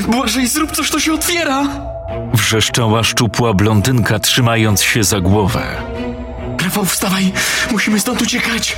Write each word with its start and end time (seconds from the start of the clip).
Błażej, 0.00 0.46
zrób 0.46 0.72
coś, 0.72 0.90
to 0.90 1.00
się 1.00 1.12
otwiera. 1.12 1.68
Wrzeszczała 2.34 3.02
szczupła 3.04 3.54
blondynka, 3.54 4.18
trzymając 4.18 4.82
się 4.82 5.04
za 5.04 5.20
głowę. 5.20 5.62
Rafał, 6.64 6.84
wstawaj, 6.84 7.32
musimy 7.72 8.00
stąd 8.00 8.22
uciekać. 8.22 8.76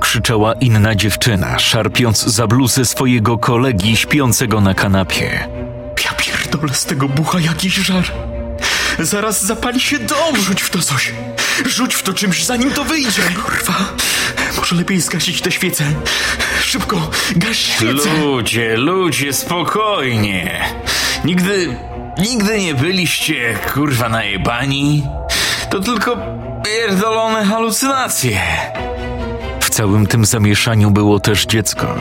Krzyczała 0.00 0.52
inna 0.52 0.94
dziewczyna, 0.94 1.58
szarpiąc 1.58 2.24
za 2.24 2.46
bluzę 2.46 2.84
swojego 2.84 3.38
kolegi 3.38 3.96
śpiącego 3.96 4.60
na 4.60 4.74
kanapie. 4.74 5.48
Ja 6.04 6.12
pierdolę 6.12 6.74
z 6.74 6.84
tego 6.84 7.08
bucha 7.08 7.40
jakiś 7.40 7.74
żar. 7.74 8.04
Zaraz 9.02 9.44
zapali 9.44 9.80
się 9.80 9.98
dom. 9.98 10.36
Rzuć 10.36 10.62
w 10.62 10.70
to 10.70 10.78
coś. 10.78 11.12
Rzuć 11.66 11.94
w 11.94 12.02
to 12.02 12.12
czymś, 12.12 12.44
zanim 12.44 12.70
to 12.70 12.84
wyjdzie. 12.84 13.22
Kurwa. 13.44 13.74
Może 14.56 14.76
lepiej 14.76 15.00
zgasić 15.00 15.40
tę 15.40 15.50
świecę. 15.52 15.84
Szybko, 16.62 17.10
gaś 17.36 17.58
świecę. 17.58 18.20
Ludzie, 18.20 18.76
ludzie, 18.76 19.32
spokojnie. 19.32 20.60
Nigdy, 21.24 21.76
nigdy 22.18 22.58
nie 22.58 22.74
byliście, 22.74 23.58
kurwa, 23.74 24.08
najebani. 24.08 25.06
To 25.70 25.80
tylko 25.80 26.16
pierdolone 26.64 27.44
halucynacje. 27.44 28.40
W 29.60 29.70
całym 29.70 30.06
tym 30.06 30.24
zamieszaniu 30.24 30.90
było 30.90 31.20
też 31.20 31.46
dziecko. 31.46 31.94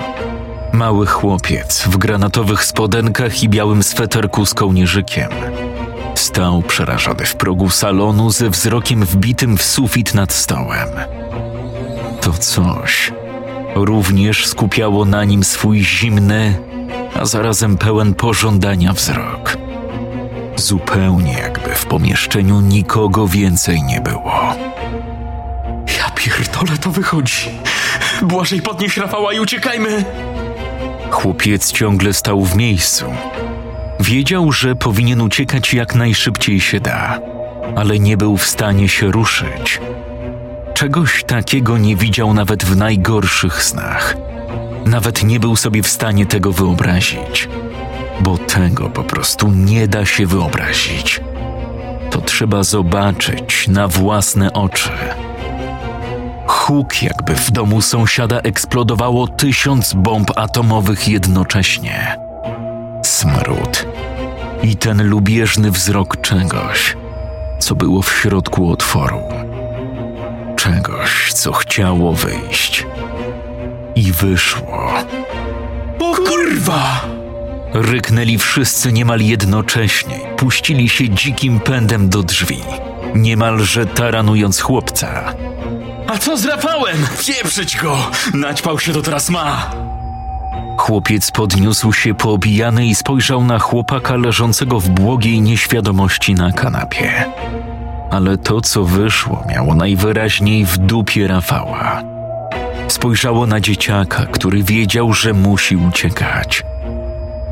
Mały 0.73 1.07
chłopiec 1.07 1.83
w 1.87 1.97
granatowych 1.97 2.65
spodenkach 2.65 3.43
i 3.43 3.49
białym 3.49 3.83
sweterku 3.83 4.45
z 4.45 4.53
kołnierzykiem. 4.53 5.29
Stał 6.15 6.61
przerażony 6.61 7.25
w 7.25 7.35
progu 7.35 7.69
salonu 7.69 8.31
ze 8.31 8.49
wzrokiem 8.49 9.05
wbitym 9.05 9.57
w 9.57 9.63
sufit 9.63 10.13
nad 10.13 10.33
stołem. 10.33 10.89
To 12.21 12.33
coś 12.33 13.11
również 13.75 14.47
skupiało 14.47 15.05
na 15.05 15.23
nim 15.23 15.43
swój 15.43 15.83
zimny, 15.83 16.59
a 17.21 17.25
zarazem 17.25 17.77
pełen 17.77 18.13
pożądania 18.13 18.93
wzrok. 18.93 19.57
Zupełnie 20.55 21.33
jakby 21.33 21.75
w 21.75 21.85
pomieszczeniu 21.85 22.61
nikogo 22.61 23.27
więcej 23.27 23.83
nie 23.83 24.01
było. 24.01 24.55
Ja 25.97 26.09
pierdolę, 26.15 26.77
to 26.81 26.91
wychodzi. 26.91 27.49
Błażej, 28.21 28.61
podnieś 28.61 28.97
Rafała 28.97 29.33
i 29.33 29.39
uciekajmy. 29.39 30.05
Chłopiec 31.11 31.71
ciągle 31.71 32.13
stał 32.13 32.45
w 32.45 32.55
miejscu. 32.55 33.05
Wiedział, 34.01 34.51
że 34.51 34.75
powinien 34.75 35.21
uciekać 35.21 35.73
jak 35.73 35.95
najszybciej 35.95 36.59
się 36.59 36.79
da, 36.79 37.19
ale 37.75 37.99
nie 37.99 38.17
był 38.17 38.37
w 38.37 38.45
stanie 38.45 38.89
się 38.89 39.11
ruszyć. 39.11 39.81
Czegoś 40.73 41.23
takiego 41.23 41.77
nie 41.77 41.95
widział 41.95 42.33
nawet 42.33 42.63
w 42.65 42.77
najgorszych 42.77 43.63
snach. 43.63 44.15
Nawet 44.85 45.23
nie 45.23 45.39
był 45.39 45.55
sobie 45.55 45.83
w 45.83 45.87
stanie 45.87 46.25
tego 46.25 46.51
wyobrazić, 46.51 47.49
bo 48.19 48.37
tego 48.37 48.89
po 48.89 49.03
prostu 49.03 49.51
nie 49.51 49.87
da 49.87 50.05
się 50.05 50.25
wyobrazić. 50.25 51.21
To 52.11 52.21
trzeba 52.21 52.63
zobaczyć 52.63 53.67
na 53.67 53.87
własne 53.87 54.53
oczy. 54.53 54.89
Huk, 56.47 57.03
jakby 57.03 57.35
w 57.35 57.51
domu 57.51 57.81
sąsiada 57.81 58.39
eksplodowało 58.39 59.27
tysiąc 59.27 59.93
bomb 59.93 60.31
atomowych 60.35 61.07
jednocześnie. 61.07 62.30
Smród 63.11 63.85
i 64.63 64.75
ten 64.75 65.09
lubieżny 65.09 65.71
wzrok 65.71 66.21
czegoś, 66.21 66.97
co 67.59 67.75
było 67.75 68.01
w 68.01 68.13
środku 68.13 68.71
otworu. 68.71 69.21
Czegoś, 70.55 71.33
co 71.33 71.51
chciało 71.51 72.13
wyjść. 72.13 72.85
I 73.95 74.11
wyszło. 74.11 74.93
O 75.99 76.15
kurwa! 76.15 77.01
Ryknęli 77.73 78.37
wszyscy 78.37 78.91
niemal 78.91 79.21
jednocześnie, 79.21 80.19
puścili 80.37 80.89
się 80.89 81.09
dzikim 81.09 81.59
pędem 81.59 82.09
do 82.09 82.23
drzwi, 82.23 82.61
niemalże 83.15 83.85
taranując 83.85 84.59
chłopca. 84.59 85.33
A 86.07 86.17
co 86.17 86.37
z 86.37 86.45
Rafałem? 86.45 86.97
Pieprzyć 87.27 87.77
go! 87.77 87.97
Naćpał 88.33 88.79
się 88.79 88.93
to 88.93 89.01
teraz 89.01 89.29
ma! 89.29 89.71
Chłopiec 90.77 91.31
podniósł 91.31 91.93
się 91.93 92.13
poobijany 92.13 92.85
i 92.85 92.95
spojrzał 92.95 93.43
na 93.43 93.59
chłopaka 93.59 94.15
leżącego 94.15 94.79
w 94.79 94.89
błogiej 94.89 95.41
nieświadomości 95.41 96.33
na 96.33 96.51
kanapie. 96.51 97.25
Ale 98.11 98.37
to, 98.37 98.61
co 98.61 98.83
wyszło, 98.83 99.43
miało 99.49 99.75
najwyraźniej 99.75 100.65
w 100.65 100.77
dupie 100.77 101.27
Rafała. 101.27 102.03
Spojrzało 102.87 103.47
na 103.47 103.59
dzieciaka, 103.59 104.25
który 104.25 104.63
wiedział, 104.63 105.13
że 105.13 105.33
musi 105.33 105.75
uciekać. 105.75 106.63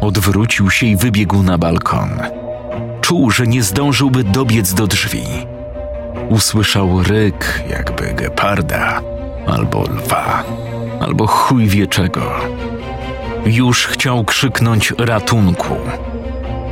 Odwrócił 0.02 0.72
się 0.72 0.86
i 0.86 0.96
wybiegł 0.96 1.44
na 1.44 1.58
balkon. 1.58 2.10
Czuł, 3.02 3.32
że 3.32 3.48
nie 3.48 3.64
zdążyłby 3.64 4.24
dobiec 4.24 4.74
do 4.74 4.88
drzwi. 4.88 5.24
Usłyszał 6.30 7.04
ryk, 7.04 7.64
jakby 7.70 8.14
geparda, 8.14 9.02
albo 9.48 9.84
lwa, 9.84 10.44
albo 11.02 11.28
chuj 11.28 11.68
wie 11.68 11.88
czego. 11.88 12.32
Już 13.50 13.88
chciał 13.88 14.24
krzyknąć 14.24 14.94
ratunku, 14.98 15.76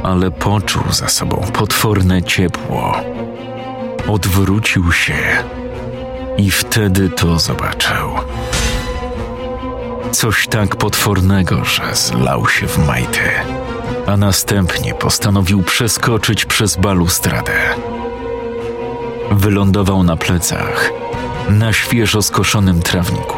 ale 0.03 0.31
poczuł 0.31 0.83
za 0.91 1.09
sobą 1.09 1.45
potworne 1.53 2.23
ciepło. 2.23 2.95
Odwrócił 4.07 4.91
się 4.91 5.15
i 6.37 6.51
wtedy 6.51 7.09
to 7.09 7.39
zobaczył. 7.39 8.09
Coś 10.11 10.47
tak 10.47 10.75
potwornego, 10.75 11.65
że 11.65 11.95
zlał 11.95 12.47
się 12.47 12.67
w 12.67 12.87
majty, 12.87 13.29
a 14.07 14.17
następnie 14.17 14.93
postanowił 14.93 15.63
przeskoczyć 15.63 16.45
przez 16.45 16.75
balustradę. 16.75 17.53
Wylądował 19.31 20.03
na 20.03 20.17
plecach, 20.17 20.91
na 21.49 21.73
świeżo 21.73 22.21
skoszonym 22.21 22.81
trawniku. 22.81 23.37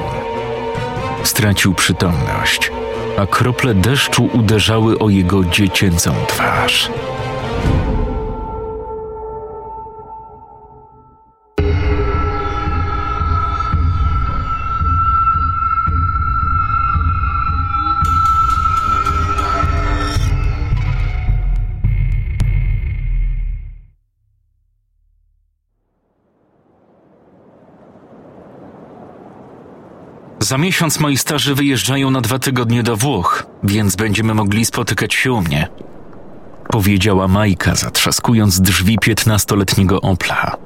Stracił 1.23 1.73
przytomność, 1.73 2.71
a 3.17 3.25
krople 3.25 3.73
deszczu 3.73 4.29
uderzały 4.33 4.99
o 4.99 5.09
jego 5.09 5.45
dziecięcą 5.45 6.13
twarz. 6.27 6.91
Za 30.39 30.57
miesiąc 30.57 30.99
moi 30.99 31.17
starzy 31.17 31.55
wyjeżdżają 31.55 32.11
na 32.11 32.21
dwa 32.21 32.39
tygodnie 32.39 32.83
do 32.83 32.97
Włoch, 32.97 33.45
więc 33.63 33.95
będziemy 33.95 34.33
mogli 34.33 34.65
spotykać 34.65 35.13
się 35.13 35.31
u 35.31 35.41
mnie. 35.41 35.67
Powiedziała 36.69 37.27
Majka, 37.27 37.75
zatrzaskując 37.75 38.61
drzwi 38.61 38.97
piętnastoletniego 38.99 40.01
Opla. 40.01 40.57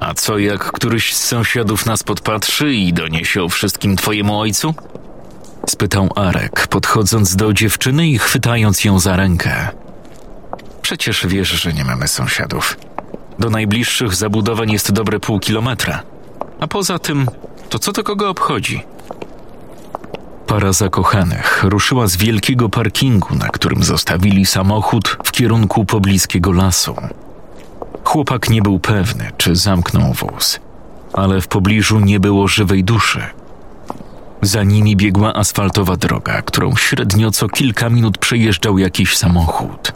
A 0.00 0.14
co 0.14 0.38
jak 0.38 0.72
któryś 0.72 1.14
z 1.16 1.24
sąsiadów 1.24 1.86
nas 1.86 2.02
podpatrzy 2.02 2.74
i 2.74 2.92
doniesie 2.92 3.42
o 3.42 3.48
wszystkim 3.48 3.96
twojemu 3.96 4.40
ojcu? 4.40 4.74
Spytał 5.68 6.08
Arek, 6.16 6.66
podchodząc 6.66 7.36
do 7.36 7.52
dziewczyny 7.52 8.08
i 8.08 8.18
chwytając 8.18 8.84
ją 8.84 8.98
za 8.98 9.16
rękę. 9.16 9.68
Przecież 10.82 11.26
wiesz, 11.26 11.48
że 11.48 11.72
nie 11.72 11.84
mamy 11.84 12.08
sąsiadów. 12.08 12.76
Do 13.38 13.50
najbliższych 13.50 14.14
zabudowań 14.14 14.70
jest 14.70 14.92
dobre 14.92 15.20
pół 15.20 15.40
kilometra. 15.40 16.02
A 16.60 16.66
poza 16.66 16.98
tym, 16.98 17.26
to 17.72 17.78
co 17.78 17.92
to 17.92 18.02
kogo 18.02 18.28
obchodzi? 18.28 18.84
Para 20.46 20.72
zakochanych 20.72 21.64
ruszyła 21.64 22.06
z 22.06 22.16
wielkiego 22.16 22.68
parkingu, 22.68 23.34
na 23.34 23.48
którym 23.48 23.84
zostawili 23.84 24.46
samochód 24.46 25.18
w 25.24 25.30
kierunku 25.30 25.84
pobliskiego 25.84 26.52
lasu. 26.52 26.96
Chłopak 28.04 28.50
nie 28.50 28.62
był 28.62 28.78
pewny, 28.78 29.30
czy 29.36 29.56
zamknął 29.56 30.12
wóz, 30.12 30.60
ale 31.12 31.40
w 31.40 31.48
pobliżu 31.48 32.00
nie 32.00 32.20
było 32.20 32.48
żywej 32.48 32.84
duszy. 32.84 33.22
Za 34.42 34.64
nimi 34.64 34.96
biegła 34.96 35.34
asfaltowa 35.34 35.96
droga, 35.96 36.42
którą 36.42 36.76
średnio 36.76 37.30
co 37.30 37.48
kilka 37.48 37.90
minut 37.90 38.18
przejeżdżał 38.18 38.78
jakiś 38.78 39.16
samochód. 39.16 39.92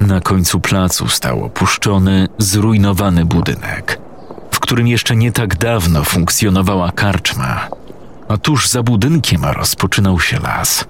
Na 0.00 0.20
końcu 0.20 0.60
placu 0.60 1.08
stał 1.08 1.44
opuszczony, 1.44 2.28
zrujnowany 2.38 3.24
budynek, 3.24 4.01
którym 4.62 4.88
jeszcze 4.88 5.16
nie 5.16 5.32
tak 5.32 5.56
dawno 5.56 6.04
funkcjonowała 6.04 6.92
karczma, 6.92 7.68
a 8.28 8.36
tuż 8.36 8.68
za 8.68 8.82
budynkiem 8.82 9.44
rozpoczynał 9.44 10.20
się 10.20 10.38
las. 10.38 10.84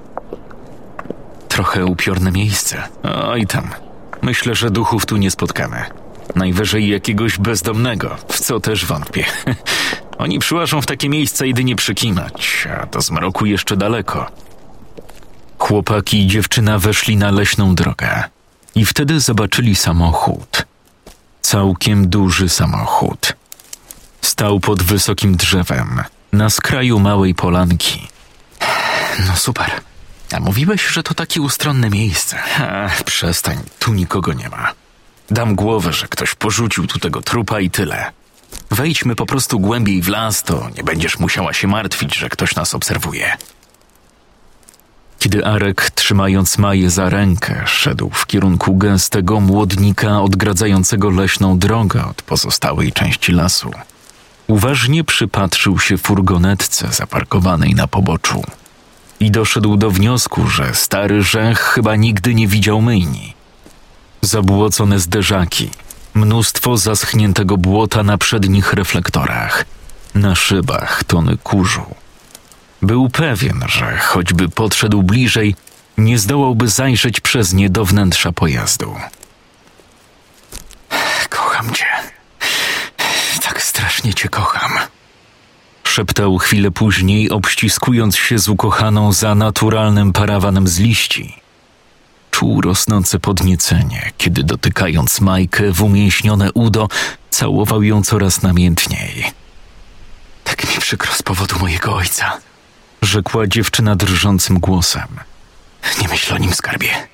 Trochę 1.48 1.84
upiorne 1.84 2.32
miejsce. 2.32 2.82
Oj 3.02 3.46
tam. 3.46 3.70
Myślę, 4.22 4.54
że 4.54 4.70
duchów 4.70 5.06
tu 5.06 5.16
nie 5.16 5.30
spotkamy. 5.30 5.84
Najwyżej 6.34 6.88
jakiegoś 6.88 7.38
bezdomnego, 7.38 8.16
w 8.28 8.40
co 8.40 8.60
też 8.60 8.86
wątpię. 8.86 9.24
Oni 10.18 10.38
przyłażą 10.38 10.82
w 10.82 10.86
takie 10.86 11.08
miejsca 11.08 11.44
jedynie 11.44 11.76
przykinać, 11.76 12.68
a 12.82 12.86
do 12.86 13.00
zmroku 13.00 13.46
jeszcze 13.46 13.76
daleko. 13.76 14.30
Chłopaki 15.58 16.24
i 16.24 16.26
dziewczyna 16.26 16.78
weszli 16.78 17.16
na 17.16 17.30
leśną 17.30 17.74
drogę 17.74 18.24
i 18.74 18.84
wtedy 18.84 19.20
zobaczyli 19.20 19.76
samochód. 19.76 20.66
Całkiem 21.40 22.08
duży 22.08 22.48
samochód. 22.48 23.41
Stał 24.22 24.60
pod 24.60 24.82
wysokim 24.82 25.36
drzewem, 25.36 26.02
na 26.32 26.50
skraju 26.50 26.98
małej 27.00 27.34
polanki. 27.34 28.08
No 29.28 29.36
super. 29.36 29.70
A 30.32 30.40
mówiłeś, 30.40 30.86
że 30.86 31.02
to 31.02 31.14
takie 31.14 31.40
ustronne 31.40 31.90
miejsce. 31.90 32.38
Ach, 32.58 33.02
przestań, 33.02 33.58
tu 33.78 33.92
nikogo 33.92 34.32
nie 34.32 34.48
ma. 34.48 34.72
Dam 35.30 35.54
głowę, 35.54 35.92
że 35.92 36.08
ktoś 36.08 36.34
porzucił 36.34 36.86
tu 36.86 36.98
tego 36.98 37.22
trupa 37.22 37.60
i 37.60 37.70
tyle. 37.70 38.12
Wejdźmy 38.70 39.16
po 39.16 39.26
prostu 39.26 39.60
głębiej 39.60 40.02
w 40.02 40.08
las, 40.08 40.42
to 40.42 40.68
nie 40.76 40.84
będziesz 40.84 41.18
musiała 41.18 41.52
się 41.52 41.68
martwić, 41.68 42.16
że 42.16 42.28
ktoś 42.28 42.54
nas 42.54 42.74
obserwuje. 42.74 43.36
Kiedy 45.18 45.46
Arek, 45.46 45.90
trzymając 45.90 46.58
Maję 46.58 46.90
za 46.90 47.08
rękę, 47.08 47.62
szedł 47.66 48.10
w 48.10 48.26
kierunku 48.26 48.76
gęstego 48.76 49.40
młodnika 49.40 50.20
odgradzającego 50.20 51.10
leśną 51.10 51.58
drogę 51.58 52.04
od 52.06 52.22
pozostałej 52.22 52.92
części 52.92 53.32
lasu, 53.32 53.70
uważnie 54.52 55.04
przypatrzył 55.04 55.78
się 55.78 55.98
furgonetce 55.98 56.88
zaparkowanej 56.92 57.74
na 57.74 57.86
poboczu 57.86 58.44
i 59.20 59.30
doszedł 59.30 59.76
do 59.76 59.90
wniosku, 59.90 60.48
że 60.48 60.74
stary 60.74 61.22
Rzech 61.22 61.60
chyba 61.60 61.96
nigdy 61.96 62.34
nie 62.34 62.48
widział 62.48 62.80
myjni. 62.80 63.34
Zabłocone 64.22 64.98
zderzaki, 64.98 65.70
mnóstwo 66.14 66.76
zaschniętego 66.76 67.56
błota 67.56 68.02
na 68.02 68.18
przednich 68.18 68.72
reflektorach, 68.72 69.64
na 70.14 70.34
szybach 70.34 71.04
tony 71.04 71.36
kurzu. 71.36 71.94
Był 72.82 73.08
pewien, 73.08 73.64
że 73.66 73.98
choćby 73.98 74.48
podszedł 74.48 75.02
bliżej, 75.02 75.54
nie 75.98 76.18
zdołałby 76.18 76.68
zajrzeć 76.68 77.20
przez 77.20 77.52
nie 77.52 77.70
do 77.70 77.84
wnętrza 77.84 78.32
pojazdu. 78.32 78.94
Kocham 81.28 81.74
cię. 81.74 82.01
Cię 84.22 84.28
kocham. 84.28 84.72
Szeptał 85.84 86.38
chwilę 86.38 86.70
później, 86.70 87.30
obściskując 87.30 88.16
się 88.16 88.38
z 88.38 88.48
ukochaną 88.48 89.12
za 89.12 89.34
naturalnym 89.34 90.12
parawanem 90.12 90.68
z 90.68 90.78
liści. 90.78 91.36
Czuł 92.30 92.60
rosnące 92.60 93.18
podniecenie, 93.18 94.12
kiedy 94.18 94.44
dotykając 94.44 95.20
Majkę 95.20 95.72
w 95.72 95.82
umięśnione 95.82 96.52
udo, 96.52 96.88
całował 97.30 97.82
ją 97.82 98.02
coraz 98.02 98.42
namiętniej. 98.42 99.32
Tak 100.44 100.74
mi 100.74 100.80
przykro 100.80 101.14
z 101.14 101.22
powodu 101.22 101.58
mojego 101.58 101.94
ojca, 101.94 102.40
rzekła 103.02 103.46
dziewczyna 103.46 103.96
drżącym 103.96 104.60
głosem. 104.60 105.08
Nie 106.00 106.08
myśl 106.08 106.34
o 106.34 106.38
nim, 106.38 106.54
skarbie. 106.54 107.08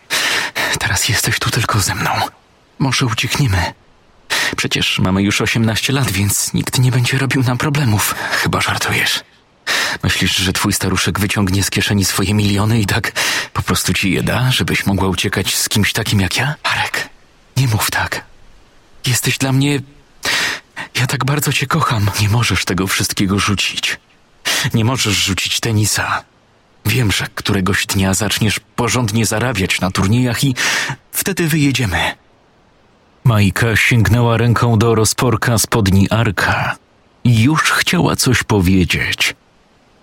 Teraz 0.78 1.08
jesteś 1.08 1.38
tu 1.38 1.50
tylko 1.50 1.80
ze 1.80 1.94
mną. 1.94 2.10
Może 2.78 3.06
uciekniemy. 3.06 3.72
Przecież 4.56 4.98
mamy 4.98 5.22
już 5.22 5.40
18 5.40 5.92
lat, 5.92 6.10
więc 6.10 6.54
nikt 6.54 6.78
nie 6.78 6.90
będzie 6.90 7.18
robił 7.18 7.42
nam 7.42 7.58
problemów. 7.58 8.14
Chyba 8.30 8.60
żartujesz. 8.60 9.20
Myślisz, 10.02 10.36
że 10.36 10.52
twój 10.52 10.72
staruszek 10.72 11.20
wyciągnie 11.20 11.62
z 11.62 11.70
kieszeni 11.70 12.04
swoje 12.04 12.34
miliony 12.34 12.80
i 12.80 12.86
tak 12.86 13.12
po 13.52 13.62
prostu 13.62 13.94
ci 13.94 14.12
je 14.12 14.22
da, 14.22 14.50
żebyś 14.50 14.86
mogła 14.86 15.08
uciekać 15.08 15.54
z 15.56 15.68
kimś 15.68 15.92
takim 15.92 16.20
jak 16.20 16.36
ja? 16.36 16.54
Arek, 16.62 17.08
nie 17.56 17.68
mów 17.68 17.90
tak. 17.90 18.24
Jesteś 19.06 19.38
dla 19.38 19.52
mnie. 19.52 19.80
Ja 20.94 21.06
tak 21.06 21.24
bardzo 21.24 21.52
cię 21.52 21.66
kocham. 21.66 22.10
Nie 22.20 22.28
możesz 22.28 22.64
tego 22.64 22.86
wszystkiego 22.86 23.38
rzucić. 23.38 23.98
Nie 24.74 24.84
możesz 24.84 25.14
rzucić 25.14 25.60
tenisa. 25.60 26.24
Wiem, 26.86 27.12
że 27.12 27.26
któregoś 27.34 27.86
dnia 27.86 28.14
zaczniesz 28.14 28.60
porządnie 28.76 29.26
zarabiać 29.26 29.80
na 29.80 29.90
turniejach 29.90 30.44
i 30.44 30.54
wtedy 31.12 31.48
wyjedziemy. 31.48 32.14
Majka 33.28 33.76
sięgnęła 33.76 34.36
ręką 34.36 34.78
do 34.78 34.94
rozporka 34.94 35.58
spodni 35.58 36.10
Arka 36.10 36.76
i 37.24 37.42
już 37.42 37.70
chciała 37.70 38.16
coś 38.16 38.42
powiedzieć, 38.42 39.34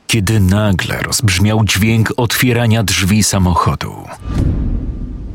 kiedy 0.08 0.40
nagle 0.40 0.98
rozbrzmiał 0.98 1.64
dźwięk 1.64 2.14
otwierania 2.18 2.84
drzwi 2.84 3.24
samochodu. 3.24 3.96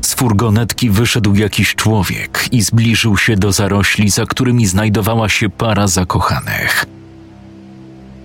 Z 0.01 0.13
furgonetki 0.13 0.89
wyszedł 0.89 1.35
jakiś 1.35 1.75
człowiek 1.75 2.45
i 2.51 2.61
zbliżył 2.61 3.17
się 3.17 3.35
do 3.35 3.51
zarośli, 3.51 4.09
za 4.09 4.25
którymi 4.25 4.65
znajdowała 4.65 5.29
się 5.29 5.49
para 5.49 5.87
zakochanych. 5.87 6.85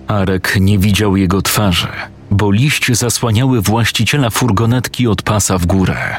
Arek 0.07 0.57
nie 0.59 0.79
widział 0.79 1.17
jego 1.17 1.41
twarzy, 1.41 1.91
bo 2.31 2.51
liście 2.51 2.95
zasłaniały 2.95 3.61
właściciela 3.61 4.29
furgonetki 4.29 5.07
od 5.07 5.21
pasa 5.21 5.57
w 5.57 5.65
górę. 5.65 6.15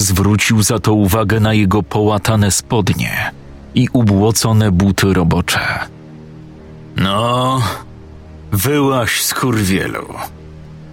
Zwrócił 0.00 0.62
za 0.62 0.78
to 0.78 0.94
uwagę 0.94 1.40
na 1.40 1.54
jego 1.54 1.82
połatane 1.82 2.50
spodnie 2.50 3.30
i 3.74 3.88
ubłocone 3.92 4.72
buty 4.72 5.14
robocze. 5.14 5.60
No, 6.96 7.62
wyłaś 8.52 9.22
skurwielu. 9.22 10.06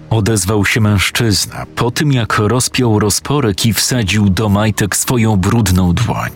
Odezwał 0.09 0.65
się 0.65 0.81
mężczyzna 0.81 1.65
po 1.75 1.91
tym, 1.91 2.11
jak 2.11 2.37
rozpiął 2.39 2.99
rozporek 2.99 3.65
i 3.65 3.73
wsadził 3.73 4.29
do 4.29 4.49
majtek 4.49 4.95
swoją 4.95 5.37
brudną 5.37 5.93
dłoń. 5.93 6.31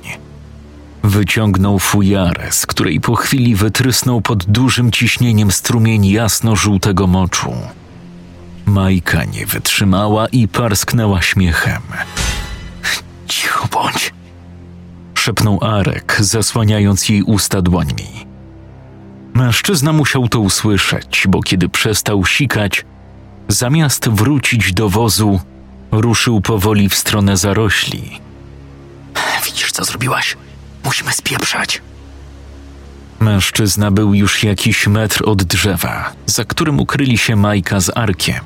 Wyciągnął 1.04 1.80
fujarę, 1.80 2.52
z 2.52 2.66
której 2.66 3.02
po 3.02 3.16
chwili 3.16 3.56
wytrysnął 3.56 4.22
pod 4.22 4.46
dużym 4.46 4.92
ciśnieniem 4.92 5.52
strumień 5.52 6.06
jasno-żółtego 6.06 7.08
moczu. 7.08 7.54
Majka 8.66 9.24
nie 9.24 9.46
wytrzymała 9.46 10.28
i 10.28 10.48
parsknęła 10.48 11.22
śmiechem. 11.22 11.82
Bądź, 13.72 14.14
szepnął 15.16 15.60
Arek, 15.64 16.18
zasłaniając 16.20 17.10
jej 17.10 17.24
usta 17.24 17.62
dłońmi. 17.62 18.26
Mężczyzna 19.34 19.94
musiał 19.94 20.28
to 20.28 20.40
usłyszeć, 20.40 21.26
bo 21.30 21.42
kiedy 21.42 21.70
przestał 21.70 22.26
sikać, 22.26 22.86
zamiast 23.48 24.10
wrócić 24.10 24.74
do 24.74 24.90
wozu, 24.90 25.40
ruszył 25.92 26.42
powoli 26.42 26.90
w 26.90 26.96
stronę 26.96 27.38
zarośli. 27.38 28.20
Widzisz, 29.46 29.72
co 29.72 29.86
zrobiłaś? 29.86 30.38
Musimy 30.86 31.12
spieprzać. 31.12 31.82
Mężczyzna 33.20 33.92
był 33.92 34.14
już 34.14 34.44
jakiś 34.44 34.88
metr 34.88 35.30
od 35.30 35.44
drzewa, 35.44 36.14
za 36.26 36.46
którym 36.46 36.80
ukryli 36.80 37.18
się 37.18 37.36
Majka 37.36 37.80
z 37.80 37.98
Arkiem, 37.98 38.40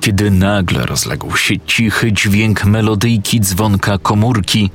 kiedy 0.00 0.30
nagle 0.30 0.86
rozległ 0.86 1.36
się 1.36 1.54
cichy 1.66 2.12
dźwięk 2.12 2.64
melodyjki 2.64 3.40
dzwonka 3.40 3.98
komórki, 3.98 4.70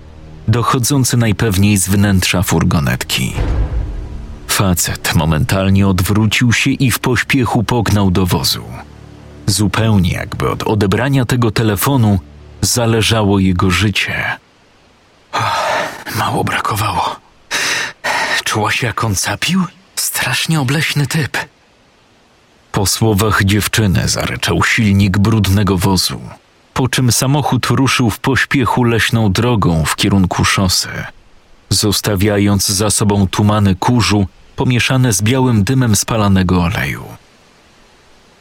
dochodzący 0.47 1.17
najpewniej 1.17 1.77
z 1.77 1.89
wnętrza 1.89 2.43
furgonetki. 2.43 3.33
Facet 4.47 5.15
momentalnie 5.15 5.87
odwrócił 5.87 6.53
się 6.53 6.69
i 6.69 6.91
w 6.91 6.99
pośpiechu 6.99 7.63
pognał 7.63 8.11
do 8.11 8.25
wozu. 8.25 8.63
Zupełnie 9.47 10.11
jakby 10.11 10.49
od 10.49 10.63
odebrania 10.63 11.25
tego 11.25 11.51
telefonu 11.51 12.19
zależało 12.61 13.39
jego 13.39 13.69
życie. 13.69 14.25
Mało 16.15 16.43
brakowało. 16.43 17.15
Czuła 18.43 18.71
się 18.71 18.87
jak 18.87 19.03
on 19.03 19.15
capił? 19.15 19.63
Strasznie 19.95 20.61
obleśny 20.61 21.07
typ. 21.07 21.37
Po 22.73 22.85
słowach 22.85 23.43
dziewczyny 23.43 24.07
zaryczał 24.07 24.63
silnik 24.63 25.17
brudnego 25.17 25.77
wozu, 25.77 26.21
po 26.73 26.87
czym 26.87 27.11
samochód 27.11 27.65
ruszył 27.65 28.09
w 28.09 28.19
pośpiechu 28.19 28.83
leśną 28.83 29.31
drogą 29.31 29.85
w 29.85 29.95
kierunku 29.95 30.45
szosy, 30.45 30.89
zostawiając 31.69 32.67
za 32.67 32.89
sobą 32.89 33.27
tumany 33.27 33.75
kurzu 33.75 34.27
pomieszane 34.55 35.13
z 35.13 35.21
białym 35.21 35.63
dymem 35.63 35.95
spalanego 35.95 36.61
oleju. 36.61 37.03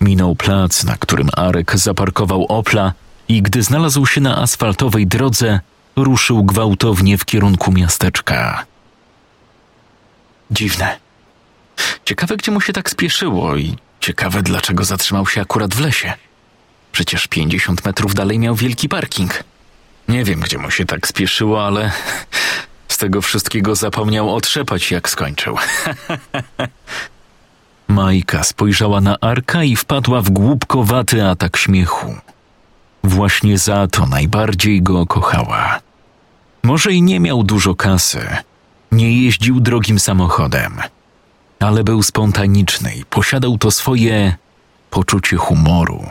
Minął 0.01 0.37
plac, 0.37 0.85
na 0.85 0.97
którym 0.97 1.29
Arek 1.37 1.79
zaparkował 1.79 2.47
Opla 2.47 2.93
i 3.29 3.43
gdy 3.43 3.63
znalazł 3.63 4.07
się 4.07 4.21
na 4.21 4.37
asfaltowej 4.37 5.07
drodze, 5.07 5.61
ruszył 5.97 6.45
gwałtownie 6.45 7.19
w 7.19 7.25
kierunku 7.25 7.73
miasteczka. 7.73 8.65
Dziwne. 10.51 10.99
Ciekawe, 12.05 12.37
gdzie 12.37 12.53
mu 12.53 12.61
się 12.61 12.73
tak 12.73 12.91
spieszyło 12.91 13.57
i 13.57 13.77
ciekawe, 14.03 14.43
dlaczego 14.43 14.85
zatrzymał 14.85 15.27
się 15.27 15.41
akurat 15.41 15.75
w 15.75 15.81
lesie. 15.81 16.13
Przecież 16.93 17.27
50 17.27 17.85
metrów 17.85 18.15
dalej 18.15 18.39
miał 18.39 18.55
wielki 18.55 18.89
parking. 18.89 19.45
Nie 20.09 20.25
wiem, 20.25 20.41
gdzie 20.41 20.59
mu 20.59 20.71
się 20.71 20.85
tak 20.85 21.07
spieszyło, 21.07 21.67
ale 21.67 21.93
z 22.89 22.99
tego 22.99 23.23
wszystkiego 23.23 23.75
zapomniał 23.75 24.35
otrzepać, 24.35 24.91
jak 24.91 25.09
skończył. 25.09 25.57
Majka 27.89 28.45
spojrzała 28.45 29.01
na 29.01 29.17
Arka 29.21 29.65
i 29.65 29.77
wpadła 29.77 30.21
w 30.21 30.31
głupkowaty 30.31 31.27
atak 31.27 31.57
śmiechu. 31.57 32.15
Właśnie 33.05 33.59
za 33.59 33.87
to 33.87 34.07
najbardziej 34.07 34.83
go 34.83 35.07
kochała. 35.07 35.81
Może 36.63 36.93
i 36.93 37.03
nie 37.03 37.21
miał 37.21 37.43
dużo 37.43 37.75
kasy, 37.75 38.37
nie 38.93 39.23
jeździł 39.25 39.61
drogim 39.61 39.99
samochodem, 39.99 40.81
ale 41.63 41.85
był 41.85 42.03
spontaniczny 42.03 42.95
i 42.95 43.05
posiadał 43.05 43.59
to 43.59 43.71
swoje 43.71 44.37
poczucie 44.91 45.37
humoru, 45.37 46.07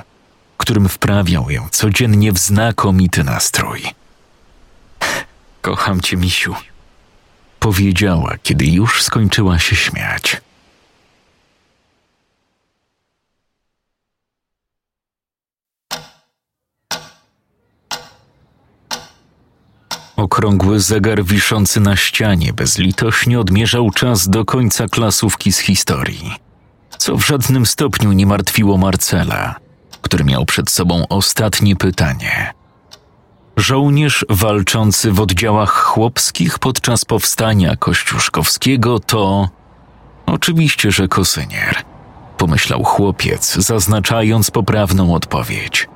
którym 0.58 0.90
wprawiał 0.90 1.50
ją 1.50 1.68
codziennie 1.72 2.32
w 2.32 2.38
znakomity 2.38 3.24
nastrój. 3.24 3.82
Kocham 5.62 6.02
cię, 6.02 6.18
misiu, 6.18 6.56
powiedziała, 7.60 8.36
kiedy 8.44 8.66
już 8.66 9.04
skończyła 9.04 9.60
się 9.60 9.76
śmiać. 9.76 10.42
Okrągły 20.22 20.80
zegar 20.80 21.24
wiszący 21.24 21.80
na 21.80 21.96
ścianie 21.96 22.54
bezlitośnie 22.54 23.40
odmierzał 23.40 23.92
czas 23.92 24.30
do 24.30 24.46
końca 24.46 24.88
klasówki 24.88 25.52
z 25.52 25.60
historii, 25.60 26.36
co 26.98 27.18
w 27.18 27.26
żadnym 27.26 27.66
stopniu 27.66 28.12
nie 28.12 28.26
martwiło 28.26 28.78
Marcela, 28.78 29.56
który 30.02 30.24
miał 30.24 30.46
przed 30.46 30.70
sobą 30.70 31.08
ostatnie 31.10 31.76
pytanie. 31.76 32.54
Żołnierz 33.58 34.26
walczący 34.30 35.12
w 35.12 35.20
oddziałach 35.20 35.74
chłopskich 35.74 36.60
podczas 36.60 37.06
powstania 37.06 37.76
kościuszkowskiego 37.76 39.00
to 39.00 39.50
oczywiście, 40.26 40.92
że 40.92 41.08
kosynier, 41.08 41.76
pomyślał 42.38 42.84
chłopiec, 42.84 43.56
zaznaczając 43.56 44.52
poprawną 44.52 45.14
odpowiedź. 45.14 45.90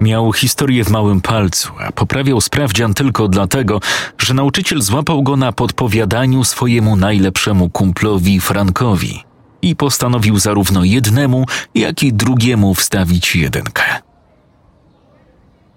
Miał 0.00 0.32
historię 0.32 0.84
w 0.84 0.90
małym 0.90 1.20
palcu, 1.20 1.72
a 1.78 1.92
poprawiał 1.92 2.40
sprawdzian 2.40 2.94
tylko 2.94 3.28
dlatego, 3.28 3.80
że 4.18 4.34
nauczyciel 4.34 4.82
złapał 4.82 5.22
go 5.22 5.36
na 5.36 5.52
podpowiadaniu 5.52 6.44
swojemu 6.44 6.96
najlepszemu 6.96 7.70
kumplowi 7.70 8.40
Frankowi 8.40 9.24
i 9.62 9.76
postanowił 9.76 10.38
zarówno 10.38 10.84
jednemu, 10.84 11.44
jak 11.74 12.02
i 12.02 12.12
drugiemu 12.12 12.74
wstawić 12.74 13.36
jedynkę. 13.36 13.82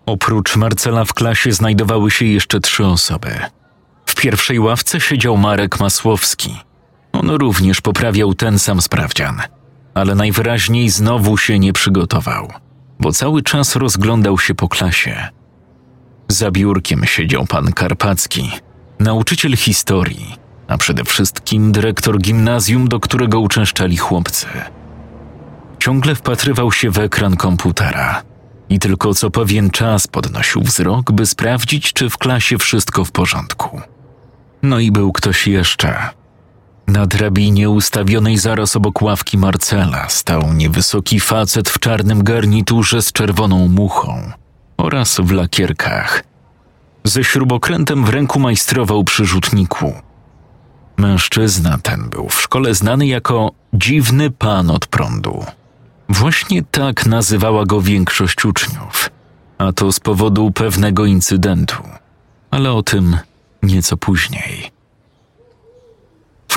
Oprócz 0.05 0.55
Marcela 0.55 1.05
w 1.05 1.13
klasie 1.13 1.51
znajdowały 1.51 2.11
się 2.11 2.25
jeszcze 2.25 2.59
trzy 2.59 2.85
osoby. 2.85 3.39
W 4.05 4.15
pierwszej 4.15 4.59
ławce 4.59 5.01
siedział 5.01 5.37
Marek 5.37 5.79
Masłowski. 5.79 6.59
On 7.11 7.29
również 7.29 7.81
poprawiał 7.81 8.33
ten 8.33 8.59
sam 8.59 8.81
sprawdzian, 8.81 9.41
ale 9.93 10.15
najwyraźniej 10.15 10.89
znowu 10.89 11.37
się 11.37 11.59
nie 11.59 11.73
przygotował 11.73 12.51
bo 12.99 13.11
cały 13.11 13.43
czas 13.43 13.75
rozglądał 13.75 14.39
się 14.39 14.55
po 14.55 14.67
klasie. 14.67 15.27
Za 16.27 16.51
biurkiem 16.51 17.05
siedział 17.05 17.45
pan 17.45 17.73
Karpacki, 17.73 18.51
nauczyciel 18.99 19.57
historii, 19.57 20.35
a 20.67 20.77
przede 20.77 21.03
wszystkim 21.03 21.71
dyrektor 21.71 22.19
gimnazjum, 22.19 22.87
do 22.87 22.99
którego 22.99 23.39
uczęszczali 23.39 23.97
chłopcy. 23.97 24.47
Ciągle 25.79 26.15
wpatrywał 26.15 26.71
się 26.71 26.89
w 26.91 26.97
ekran 26.97 27.37
komputera 27.37 28.21
i 28.69 28.79
tylko 28.79 29.13
co 29.13 29.31
pewien 29.31 29.69
czas 29.69 30.07
podnosił 30.07 30.61
wzrok, 30.61 31.11
by 31.11 31.25
sprawdzić, 31.25 31.93
czy 31.93 32.09
w 32.09 32.17
klasie 32.17 32.57
wszystko 32.57 33.05
w 33.05 33.11
porządku. 33.11 33.81
No 34.63 34.79
i 34.79 34.91
był 34.91 35.11
ktoś 35.11 35.47
jeszcze. 35.47 36.18
Na 36.89 37.05
drabinie 37.05 37.69
ustawionej 37.69 38.37
zaraz 38.37 38.75
obok 38.75 39.01
ławki 39.01 39.37
Marcela 39.37 40.09
stał 40.09 40.53
niewysoki 40.53 41.19
facet 41.19 41.69
w 41.69 41.79
czarnym 41.79 42.23
garniturze 42.23 43.01
z 43.01 43.11
czerwoną 43.11 43.67
muchą 43.67 44.31
oraz 44.77 45.17
w 45.19 45.31
lakierkach. 45.31 46.23
Ze 47.03 47.23
śrubokrętem 47.23 48.05
w 48.05 48.09
ręku 48.09 48.39
majstrował 48.39 49.03
przy 49.03 49.25
rzutniku. 49.25 49.93
Mężczyzna 50.97 51.77
ten 51.77 52.09
był 52.09 52.29
w 52.29 52.41
szkole 52.41 52.75
znany 52.75 53.07
jako 53.07 53.51
dziwny 53.73 54.31
pan 54.31 54.69
od 54.69 54.87
prądu. 54.87 55.45
Właśnie 56.09 56.63
tak 56.63 57.05
nazywała 57.05 57.65
go 57.65 57.81
większość 57.81 58.45
uczniów, 58.45 59.09
a 59.57 59.71
to 59.73 59.91
z 59.91 59.99
powodu 59.99 60.51
pewnego 60.51 61.05
incydentu, 61.05 61.83
ale 62.51 62.71
o 62.71 62.83
tym 62.83 63.17
nieco 63.63 63.97
później. 63.97 64.78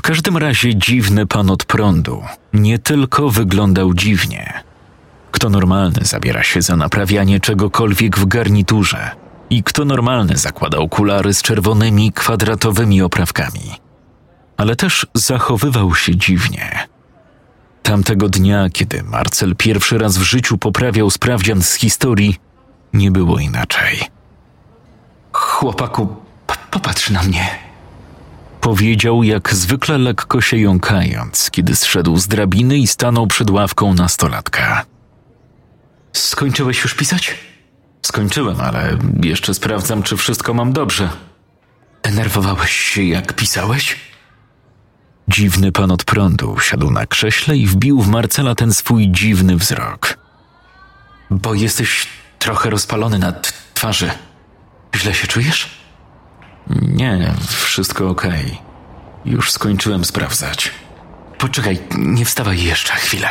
W 0.02 0.04
każdym 0.04 0.36
razie 0.36 0.76
dziwny 0.76 1.26
pan 1.26 1.50
od 1.50 1.64
prądu 1.64 2.22
nie 2.52 2.78
tylko 2.78 3.30
wyglądał 3.30 3.94
dziwnie. 3.94 4.62
Kto 5.30 5.50
normalny 5.50 6.00
zabiera 6.02 6.42
się 6.42 6.62
za 6.62 6.76
naprawianie 6.76 7.40
czegokolwiek 7.40 8.18
w 8.18 8.26
garniturze 8.26 9.10
i 9.50 9.62
kto 9.62 9.84
normalny 9.84 10.36
zakłada 10.36 10.78
okulary 10.78 11.34
z 11.34 11.42
czerwonymi 11.42 12.12
kwadratowymi 12.12 13.02
oprawkami. 13.02 13.72
Ale 14.56 14.76
też 14.76 15.06
zachowywał 15.14 15.94
się 15.94 16.16
dziwnie. 16.16 16.88
Tamtego 17.82 18.28
dnia, 18.28 18.70
kiedy 18.72 19.02
Marcel 19.02 19.56
pierwszy 19.56 19.98
raz 19.98 20.18
w 20.18 20.22
życiu 20.22 20.58
poprawiał 20.58 21.10
sprawdzian 21.10 21.62
z 21.62 21.74
historii, 21.74 22.36
nie 22.92 23.10
było 23.10 23.38
inaczej. 23.38 24.00
Chłopaku, 25.32 26.16
popatrz 26.70 27.10
na 27.10 27.22
mnie 27.22 27.71
Powiedział 28.62 29.22
jak 29.22 29.54
zwykle 29.54 29.98
lekko 29.98 30.40
się 30.40 30.58
jąkając, 30.58 31.50
kiedy 31.50 31.76
zszedł 31.76 32.16
z 32.16 32.28
drabiny 32.28 32.78
i 32.78 32.86
stanął 32.86 33.26
przed 33.26 33.50
ławką 33.50 33.94
nastolatka. 33.94 34.84
Skończyłeś 36.12 36.82
już 36.82 36.94
pisać? 36.94 37.34
Skończyłem, 38.02 38.60
ale 38.60 38.98
jeszcze 39.22 39.54
sprawdzam, 39.54 40.02
czy 40.02 40.16
wszystko 40.16 40.54
mam 40.54 40.72
dobrze. 40.72 41.10
Denerwowałeś 42.02 42.70
się, 42.70 43.02
jak 43.02 43.32
pisałeś? 43.32 43.96
Dziwny 45.28 45.72
pan 45.72 45.90
od 45.90 46.04
prądu 46.04 46.58
siadł 46.60 46.90
na 46.90 47.06
krześle 47.06 47.56
i 47.56 47.66
wbił 47.66 48.02
w 48.02 48.08
Marcela 48.08 48.54
ten 48.54 48.74
swój 48.74 49.10
dziwny 49.10 49.56
wzrok. 49.56 50.18
Bo 51.30 51.54
jesteś 51.54 52.06
trochę 52.38 52.70
rozpalony 52.70 53.18
na 53.18 53.32
twarzy. 53.74 54.10
Źle 54.96 55.14
się 55.14 55.26
czujesz? 55.26 55.81
Nie, 56.70 57.34
wszystko 57.48 58.08
okej. 58.08 58.44
Okay. 58.44 58.72
Już 59.24 59.50
skończyłem 59.52 60.04
sprawdzać. 60.04 60.70
Poczekaj, 61.38 61.78
nie 61.98 62.24
wstawaj 62.24 62.62
jeszcze 62.62 62.92
chwilę. 62.92 63.28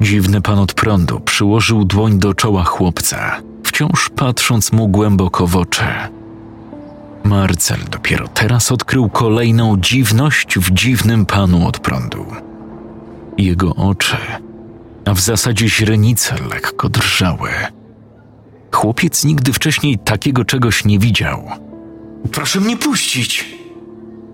Dziwny 0.00 0.40
pan 0.40 0.58
od 0.58 0.74
prądu 0.74 1.20
przyłożył 1.20 1.84
dłoń 1.84 2.18
do 2.18 2.34
czoła 2.34 2.64
chłopca, 2.64 3.40
wciąż 3.64 4.10
patrząc 4.16 4.72
mu 4.72 4.88
głęboko 4.88 5.46
w 5.46 5.56
oczy. 5.56 5.84
Marcel 7.24 7.78
dopiero 7.90 8.28
teraz 8.28 8.72
odkrył 8.72 9.10
kolejną 9.10 9.76
dziwność 9.76 10.58
w 10.58 10.70
dziwnym 10.70 11.26
panu 11.26 11.68
od 11.68 11.78
prądu. 11.78 12.26
Jego 13.38 13.74
oczy, 13.74 14.16
a 15.04 15.14
w 15.14 15.20
zasadzie 15.20 15.68
źrenice 15.68 16.34
lekko 16.50 16.88
drżały. 16.88 17.50
Chłopiec 18.72 19.24
nigdy 19.24 19.52
wcześniej 19.52 19.98
takiego 19.98 20.44
czegoś 20.44 20.84
nie 20.84 20.98
widział– 20.98 21.48
Proszę 22.32 22.60
mnie 22.60 22.76
puścić. 22.76 23.56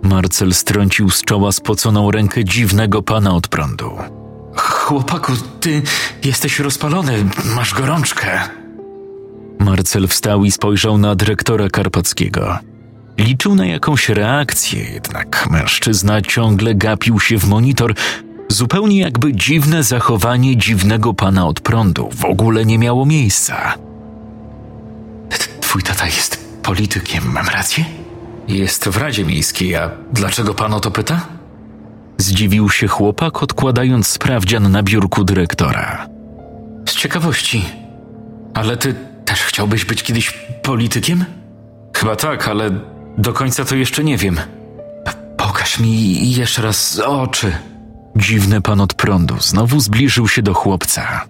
Marcel 0.03 0.55
strącił 0.55 1.11
z 1.11 1.23
czoła 1.23 1.53
spoconą 1.53 2.11
rękę 2.11 2.45
dziwnego 2.45 3.03
pana 3.03 3.35
od 3.35 3.49
prądu. 3.49 3.91
Chłopaku, 4.57 5.33
ty 5.61 5.83
jesteś 6.25 6.59
rozpalony, 6.59 7.25
masz 7.57 7.75
gorączkę. 7.75 8.41
Marcel 9.59 10.09
wstał 10.09 10.45
i 10.45 10.51
spojrzał 10.51 10.99
na 10.99 11.15
dyrektora 11.15 11.69
Karpackiego. 11.69 12.59
Liczył 13.19 13.55
na 13.55 13.67
jakąś 13.67 14.09
reakcję, 14.09 14.85
jednak 14.85 15.49
mężczyzna 15.51 16.23
ciągle 16.23 16.75
gapił 16.75 17.21
się 17.21 17.39
w 17.39 17.49
monitor, 17.49 17.95
zupełnie 18.49 19.01
jakby 19.01 19.33
dziwne 19.33 19.83
zachowanie 19.83 20.57
dziwnego 20.57 21.15
pana 21.15 21.47
od 21.47 21.61
prądu 21.61 22.11
w 22.17 22.25
ogóle 22.25 22.65
nie 22.65 22.79
miało 22.79 23.07
miejsca. 23.07 23.75
Twój 25.61 25.83
tata 25.83 26.07
jest 26.07 26.42
politykiem, 26.63 27.33
mam 27.33 27.49
rację? 27.49 27.85
Jest 28.49 28.89
w 28.89 28.97
Radzie 28.97 29.25
Miejskiej, 29.25 29.77
a 29.77 29.91
dlaczego 30.13 30.55
pan 30.55 30.75
o 30.75 30.81
to 30.81 30.91
pyta? 30.91 31.21
Zdziwił 32.19 32.71
się 32.71 32.89
chłopak, 32.89 33.43
odkładając 33.43 34.07
sprawdzian 34.07 34.73
na 34.73 34.83
biurku 34.83 35.25
dyrektora. 35.25 36.07
Z 36.89 36.95
ciekawości. 36.95 37.65
Ale 38.55 38.77
ty 38.77 38.95
też 39.25 39.41
chciałbyś 39.43 39.85
być 39.85 40.03
kiedyś 40.03 40.31
politykiem? 40.63 41.25
Chyba 41.97 42.17
tak, 42.17 42.49
ale 42.49 42.71
do 43.19 43.33
końca 43.33 43.65
to 43.65 43.77
jeszcze 43.77 44.05
nie 44.05 44.17
wiem. 44.17 44.41
Pokaż 45.37 45.81
mi 45.81 46.31
jeszcze 46.33 46.63
raz 46.63 46.99
oczy. 46.99 47.53
Dziwny 48.17 48.61
pan 48.61 48.81
od 48.81 48.95
prądu 48.95 49.37
znowu 49.41 49.81
zbliżył 49.81 50.29
się 50.29 50.43
do 50.43 50.55
chłopca. 50.55 51.25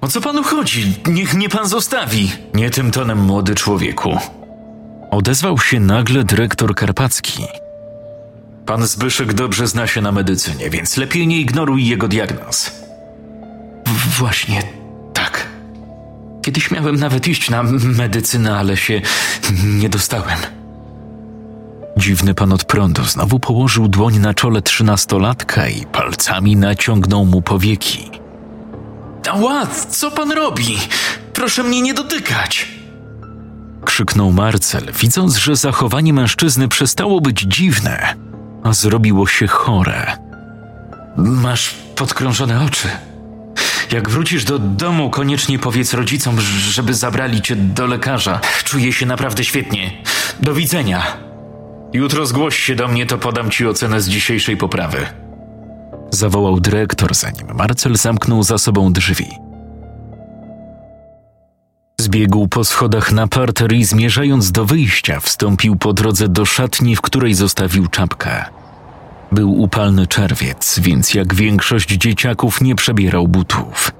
O 0.00 0.08
co 0.08 0.20
panu 0.20 0.42
chodzi? 0.42 0.94
Niech 1.06 1.34
mnie 1.34 1.48
pan 1.48 1.68
zostawi. 1.68 2.32
Nie 2.54 2.70
tym 2.70 2.90
tonem, 2.90 3.18
młody 3.18 3.54
człowieku. 3.54 4.18
Odezwał 5.16 5.58
się 5.58 5.80
nagle 5.80 6.24
dyrektor 6.24 6.74
Karpacki. 6.74 7.44
Pan 8.66 8.86
Zbyszek 8.86 9.32
dobrze 9.32 9.66
zna 9.66 9.86
się 9.86 10.00
na 10.00 10.12
medycynie, 10.12 10.70
więc 10.70 10.96
lepiej 10.96 11.26
nie 11.26 11.40
ignoruj 11.40 11.86
jego 11.86 12.08
diagnoz. 12.08 12.70
W- 13.86 14.18
właśnie 14.18 14.62
tak. 15.14 15.46
Kiedyś 16.42 16.70
miałem 16.70 16.96
nawet 16.96 17.28
iść 17.28 17.50
na 17.50 17.62
medycynę, 17.98 18.58
ale 18.58 18.76
się 18.76 19.00
nie 19.64 19.88
dostałem. 19.88 20.38
Dziwny 21.96 22.34
pan 22.34 22.52
od 22.52 22.64
prądu 22.64 23.04
znowu 23.04 23.38
położył 23.40 23.88
dłoń 23.88 24.18
na 24.18 24.34
czole 24.34 24.62
trzynastolatka 24.62 25.68
i 25.68 25.86
palcami 25.86 26.56
naciągnął 26.56 27.24
mu 27.24 27.42
powieki. 27.42 28.10
Ała, 29.30 29.66
co 29.90 30.10
pan 30.10 30.30
robi? 30.32 30.78
Proszę 31.32 31.62
mnie 31.62 31.82
nie 31.82 31.94
dotykać! 31.94 32.75
Krzyknął 33.86 34.32
Marcel, 34.32 34.92
widząc, 35.00 35.36
że 35.36 35.56
zachowanie 35.56 36.12
mężczyzny 36.12 36.68
przestało 36.68 37.20
być 37.20 37.40
dziwne, 37.40 38.14
a 38.64 38.72
zrobiło 38.72 39.26
się 39.26 39.46
chore. 39.46 40.16
Masz 41.16 41.74
podkrążone 41.96 42.64
oczy. 42.64 42.88
Jak 43.92 44.10
wrócisz 44.10 44.44
do 44.44 44.58
domu, 44.58 45.10
koniecznie 45.10 45.58
powiedz 45.58 45.94
rodzicom, 45.94 46.40
żeby 46.70 46.94
zabrali 46.94 47.42
cię 47.42 47.56
do 47.56 47.86
lekarza. 47.86 48.40
Czuję 48.64 48.92
się 48.92 49.06
naprawdę 49.06 49.44
świetnie. 49.44 49.90
Do 50.40 50.54
widzenia. 50.54 51.02
Jutro 51.92 52.26
zgłoś 52.26 52.58
się 52.58 52.74
do 52.74 52.88
mnie, 52.88 53.06
to 53.06 53.18
podam 53.18 53.50
ci 53.50 53.66
ocenę 53.66 54.00
z 54.00 54.08
dzisiejszej 54.08 54.56
poprawy. 54.56 55.06
Zawołał 56.10 56.60
dyrektor, 56.60 57.14
zanim 57.14 57.54
Marcel 57.54 57.96
zamknął 57.96 58.42
za 58.42 58.58
sobą 58.58 58.92
drzwi. 58.92 59.45
Zbiegł 62.06 62.48
po 62.48 62.64
schodach 62.64 63.12
na 63.12 63.26
parter 63.26 63.72
i 63.72 63.84
zmierzając 63.84 64.52
do 64.52 64.64
wyjścia, 64.64 65.20
wstąpił 65.20 65.76
po 65.76 65.92
drodze 65.92 66.28
do 66.28 66.44
szatni, 66.44 66.96
w 66.96 67.00
której 67.00 67.34
zostawił 67.34 67.86
czapkę. 67.86 68.44
Był 69.32 69.60
upalny 69.60 70.06
czerwiec, 70.06 70.78
więc 70.78 71.14
jak 71.14 71.34
większość 71.34 71.88
dzieciaków 71.88 72.60
nie 72.60 72.74
przebierał 72.74 73.28
butów. 73.28 73.92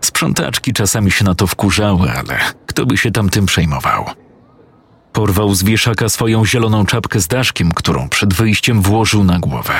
Sprzątaczki 0.00 0.72
czasami 0.72 1.10
się 1.10 1.24
na 1.24 1.34
to 1.34 1.46
wkurzały, 1.46 2.10
ale 2.10 2.38
kto 2.66 2.86
by 2.86 2.96
się 2.96 3.10
tam 3.10 3.30
tym 3.30 3.46
przejmował? 3.46 4.04
Porwał 5.12 5.54
z 5.54 5.62
wieszaka 5.62 6.08
swoją 6.08 6.46
zieloną 6.46 6.86
czapkę 6.86 7.20
z 7.20 7.28
daszkiem, 7.28 7.72
którą 7.72 8.08
przed 8.08 8.34
wyjściem 8.34 8.82
włożył 8.82 9.24
na 9.24 9.38
głowę. 9.38 9.74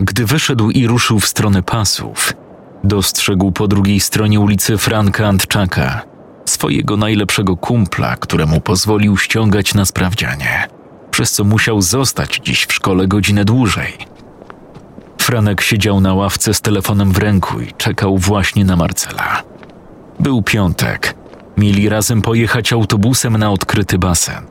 Gdy 0.00 0.26
wyszedł 0.26 0.70
i 0.70 0.86
ruszył 0.86 1.20
w 1.20 1.26
stronę 1.26 1.62
pasów, 1.62 2.32
dostrzegł 2.84 3.52
po 3.52 3.68
drugiej 3.68 4.00
stronie 4.00 4.40
ulicy 4.40 4.78
Franka 4.78 5.28
Antczaka, 5.28 6.11
swojego 6.52 6.96
najlepszego 6.96 7.56
kumpla, 7.56 8.16
któremu 8.16 8.60
pozwolił 8.60 9.16
ściągać 9.16 9.74
na 9.74 9.84
sprawdzianie, 9.84 10.68
przez 11.10 11.32
co 11.32 11.44
musiał 11.44 11.82
zostać 11.82 12.40
dziś 12.44 12.66
w 12.66 12.72
szkole 12.72 13.08
godzinę 13.08 13.44
dłużej. 13.44 13.92
Franek 15.20 15.60
siedział 15.60 16.00
na 16.00 16.14
ławce 16.14 16.54
z 16.54 16.60
telefonem 16.60 17.12
w 17.12 17.18
ręku 17.18 17.60
i 17.60 17.72
czekał 17.72 18.18
właśnie 18.18 18.64
na 18.64 18.76
Marcela. 18.76 19.42
Był 20.20 20.42
piątek. 20.42 21.14
Mieli 21.56 21.88
razem 21.88 22.22
pojechać 22.22 22.72
autobusem 22.72 23.36
na 23.36 23.50
odkryty 23.50 23.98
basen. 23.98 24.46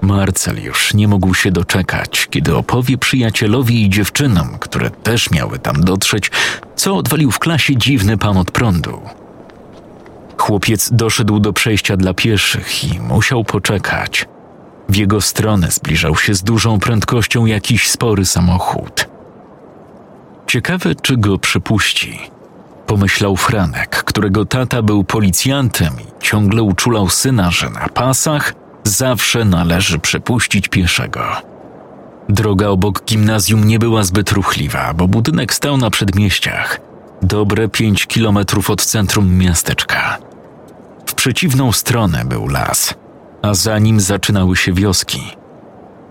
Marcel 0.00 0.62
już 0.62 0.94
nie 0.94 1.08
mógł 1.08 1.34
się 1.34 1.50
doczekać, 1.50 2.26
kiedy 2.30 2.56
opowie 2.56 2.98
przyjacielowi 2.98 3.84
i 3.84 3.90
dziewczynom, 3.90 4.58
które 4.60 4.90
też 4.90 5.30
miały 5.30 5.58
tam 5.58 5.84
dotrzeć, 5.84 6.30
co 6.76 6.96
odwalił 6.96 7.30
w 7.30 7.38
klasie 7.38 7.76
dziwny 7.76 8.18
pan 8.18 8.36
od 8.36 8.50
prądu. 8.50 9.00
Chłopiec 10.38 10.90
doszedł 10.92 11.40
do 11.40 11.52
przejścia 11.52 11.96
dla 11.96 12.14
pieszych 12.14 12.84
i 12.84 13.00
musiał 13.00 13.44
poczekać. 13.44 14.26
W 14.88 14.96
jego 14.96 15.20
stronę 15.20 15.70
zbliżał 15.70 16.16
się 16.16 16.34
z 16.34 16.42
dużą 16.42 16.78
prędkością 16.78 17.46
jakiś 17.46 17.90
spory 17.90 18.26
samochód. 18.26 19.08
Ciekawe, 20.46 20.94
czy 20.94 21.16
go 21.16 21.38
przypuści. 21.38 22.18
Pomyślał 22.86 23.36
Franek, 23.36 24.04
którego 24.04 24.44
tata 24.44 24.82
był 24.82 25.04
policjantem 25.04 25.92
i 26.00 26.24
ciągle 26.24 26.62
uczulał 26.62 27.08
syna, 27.08 27.50
że 27.50 27.70
na 27.70 27.88
pasach 27.88 28.54
zawsze 28.84 29.44
należy 29.44 29.98
przepuścić 29.98 30.68
pieszego. 30.68 31.22
Droga 32.28 32.68
obok 32.68 33.04
gimnazjum 33.04 33.64
nie 33.64 33.78
była 33.78 34.02
zbyt 34.02 34.32
ruchliwa, 34.32 34.94
bo 34.94 35.08
budynek 35.08 35.54
stał 35.54 35.76
na 35.76 35.90
przedmieściach, 35.90 36.80
dobre 37.22 37.68
pięć 37.68 38.06
kilometrów 38.06 38.70
od 38.70 38.84
centrum 38.84 39.38
miasteczka. 39.38 40.27
Przeciwną 41.18 41.72
stronę 41.72 42.24
był 42.24 42.48
las, 42.48 42.94
a 43.42 43.54
za 43.54 43.78
nim 43.78 44.00
zaczynały 44.00 44.56
się 44.56 44.72
wioski. 44.72 45.22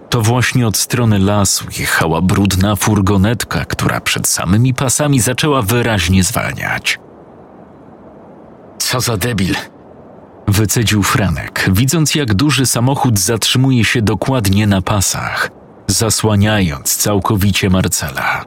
To 0.09 0.21
właśnie 0.21 0.67
od 0.67 0.77
strony 0.77 1.19
lasu 1.19 1.65
jechała 1.79 2.21
brudna 2.21 2.75
furgonetka, 2.75 3.65
która 3.65 4.01
przed 4.01 4.27
samymi 4.27 4.73
pasami 4.73 5.19
zaczęła 5.19 5.61
wyraźnie 5.61 6.23
zwalniać. 6.23 6.99
Co 8.77 8.99
za 8.99 9.17
debil! 9.17 9.55
Wycedził 10.47 11.03
Franek, 11.03 11.69
widząc 11.71 12.15
jak 12.15 12.33
duży 12.33 12.65
samochód 12.65 13.19
zatrzymuje 13.19 13.83
się 13.83 14.01
dokładnie 14.01 14.67
na 14.67 14.81
pasach, 14.81 15.49
zasłaniając 15.87 16.95
całkowicie 16.95 17.69
Marcela. 17.69 18.45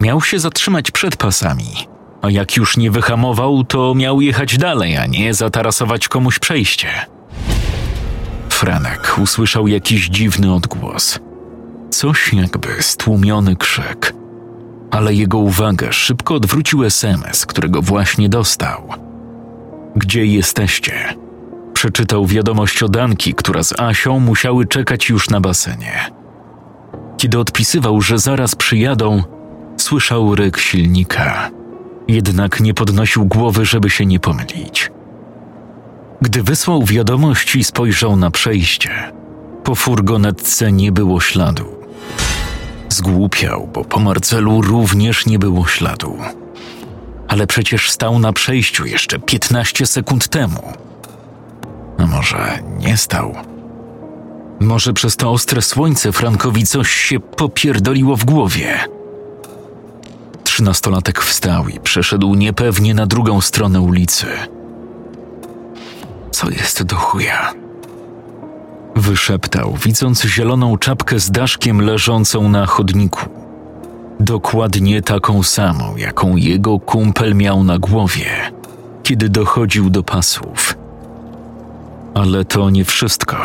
Miał 0.00 0.20
się 0.20 0.38
zatrzymać 0.38 0.90
przed 0.90 1.16
pasami, 1.16 1.88
a 2.22 2.30
jak 2.30 2.56
już 2.56 2.76
nie 2.76 2.90
wyhamował, 2.90 3.64
to 3.64 3.94
miał 3.94 4.20
jechać 4.20 4.58
dalej, 4.58 4.96
a 4.96 5.06
nie 5.06 5.34
zatarasować 5.34 6.08
komuś 6.08 6.38
przejście. 6.38 6.88
Franek 8.48 9.16
usłyszał 9.22 9.68
jakiś 9.68 10.08
dziwny 10.08 10.54
odgłos. 10.54 11.18
Coś 11.90 12.32
jakby 12.32 12.68
stłumiony 12.82 13.56
krzyk. 13.56 14.14
Ale 14.90 15.14
jego 15.14 15.38
uwagę 15.38 15.92
szybko 15.92 16.34
odwrócił 16.34 16.84
SMS, 16.84 17.46
którego 17.46 17.82
właśnie 17.82 18.28
dostał. 18.28 18.88
Gdzie 19.96 20.26
jesteście? 20.26 21.14
Przeczytał 21.72 22.26
wiadomość 22.26 22.82
od 22.82 22.96
Anki, 22.96 23.34
która 23.34 23.62
z 23.62 23.80
Asią 23.80 24.20
musiały 24.20 24.66
czekać 24.66 25.08
już 25.08 25.30
na 25.30 25.40
basenie. 25.40 26.10
Kiedy 27.16 27.38
odpisywał, 27.38 28.00
że 28.00 28.18
zaraz 28.18 28.54
przyjadą, 28.54 29.22
słyszał 29.76 30.34
ryk 30.34 30.58
silnika. 30.58 31.50
Jednak 32.08 32.60
nie 32.60 32.74
podnosił 32.74 33.24
głowy, 33.24 33.64
żeby 33.64 33.90
się 33.90 34.06
nie 34.06 34.20
pomylić. 34.20 34.90
Gdy 36.22 36.42
wysłał 36.42 36.84
wiadomość 36.84 37.56
i 37.56 37.64
spojrzał 37.64 38.16
na 38.16 38.30
przejście, 38.30 39.12
po 39.64 39.74
furgonetce 39.74 40.72
nie 40.72 40.92
było 40.92 41.20
śladu. 41.20 41.64
Zgłupiał, 42.88 43.68
bo 43.74 43.84
po 43.84 44.00
Marcelu 44.00 44.62
również 44.62 45.26
nie 45.26 45.38
było 45.38 45.66
śladu. 45.66 46.18
Ale 47.28 47.46
przecież 47.46 47.90
stał 47.90 48.18
na 48.18 48.32
przejściu 48.32 48.86
jeszcze 48.86 49.18
15 49.18 49.86
sekund 49.86 50.28
temu. 50.28 50.72
A 51.98 52.06
może 52.06 52.58
nie 52.78 52.96
stał? 52.96 53.34
Może 54.60 54.92
przez 54.92 55.16
to 55.16 55.30
ostre 55.30 55.62
słońce 55.62 56.12
Frankowi 56.12 56.66
coś 56.66 56.90
się 56.90 57.20
popierdoliło 57.20 58.16
w 58.16 58.24
głowie. 58.24 58.95
Trzynastolatek 60.56 61.22
wstał 61.22 61.68
i 61.68 61.80
przeszedł 61.80 62.34
niepewnie 62.34 62.94
na 62.94 63.06
drugą 63.06 63.40
stronę 63.40 63.80
ulicy. 63.80 64.26
Co 66.30 66.50
jest 66.50 66.82
do 66.82 66.96
chuja? 66.96 67.52
Wyszeptał, 68.94 69.74
widząc 69.84 70.22
zieloną 70.24 70.78
czapkę 70.78 71.18
z 71.18 71.30
daszkiem 71.30 71.80
leżącą 71.80 72.48
na 72.48 72.66
chodniku. 72.66 73.20
Dokładnie 74.20 75.02
taką 75.02 75.42
samą, 75.42 75.96
jaką 75.96 76.36
jego 76.36 76.78
kumpel 76.78 77.34
miał 77.34 77.64
na 77.64 77.78
głowie, 77.78 78.30
kiedy 79.02 79.28
dochodził 79.28 79.90
do 79.90 80.02
pasów. 80.02 80.74
Ale 82.14 82.44
to 82.44 82.70
nie 82.70 82.84
wszystko. 82.84 83.36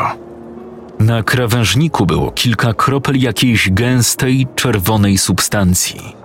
Na 1.00 1.24
krawężniku 1.24 2.06
było 2.06 2.32
kilka 2.32 2.74
kropel 2.74 3.20
jakiejś 3.20 3.72
gęstej, 3.72 4.48
czerwonej 4.56 5.18
substancji. 5.18 6.21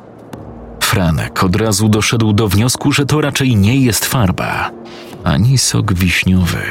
Franek 0.87 1.45
od 1.45 1.57
razu 1.57 1.89
doszedł 1.89 2.33
do 2.33 2.49
wniosku, 2.49 2.93
że 2.93 3.07
to 3.07 3.21
raczej 3.21 3.57
nie 3.57 3.77
jest 3.77 4.05
farba, 4.05 4.71
ani 5.25 5.59
sok 5.59 5.95
wiśniowy. 5.95 6.63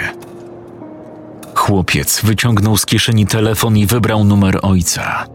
Chłopiec 1.55 2.21
wyciągnął 2.23 2.77
z 2.77 2.85
kieszeni 2.85 3.27
telefon 3.27 3.77
i 3.77 3.85
wybrał 3.85 4.23
numer 4.23 4.59
ojca. 4.61 5.25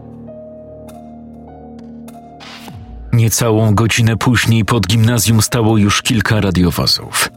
Niecałą 3.13 3.75
godzinę 3.75 4.17
później 4.17 4.65
pod 4.65 4.87
gimnazjum 4.87 5.41
stało 5.41 5.77
już 5.77 6.01
kilka 6.01 6.41
radiowozów. 6.41 7.29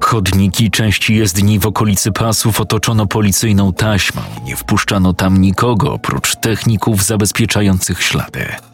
Chodniki 0.00 0.70
części 0.70 1.14
jezdni 1.14 1.58
w 1.58 1.66
okolicy 1.66 2.12
pasów 2.12 2.60
otoczono 2.60 3.06
policyjną 3.06 3.72
taśmą 3.72 4.22
nie 4.44 4.56
wpuszczano 4.56 5.14
tam 5.14 5.40
nikogo 5.40 5.92
oprócz 5.92 6.36
techników 6.36 7.04
zabezpieczających 7.04 8.02
ślady. 8.02 8.69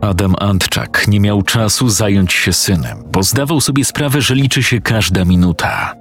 Adam 0.00 0.34
Antczak 0.38 1.08
nie 1.08 1.20
miał 1.20 1.42
czasu 1.42 1.88
zająć 1.88 2.32
się 2.32 2.52
synem, 2.52 2.98
bo 3.12 3.22
zdawał 3.22 3.60
sobie 3.60 3.84
sprawę, 3.84 4.22
że 4.22 4.34
liczy 4.34 4.62
się 4.62 4.80
każda 4.80 5.24
minuta. 5.24 5.94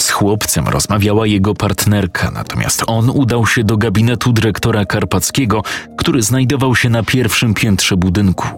Z 0.00 0.10
chłopcem 0.10 0.68
rozmawiała 0.68 1.26
jego 1.26 1.54
partnerka, 1.54 2.30
natomiast 2.30 2.84
on 2.86 3.10
udał 3.10 3.46
się 3.46 3.64
do 3.64 3.76
gabinetu 3.76 4.32
dyrektora 4.32 4.84
Karpackiego, 4.84 5.62
który 5.96 6.22
znajdował 6.22 6.76
się 6.76 6.90
na 6.90 7.02
pierwszym 7.02 7.54
piętrze 7.54 7.96
budynku. 7.96 8.48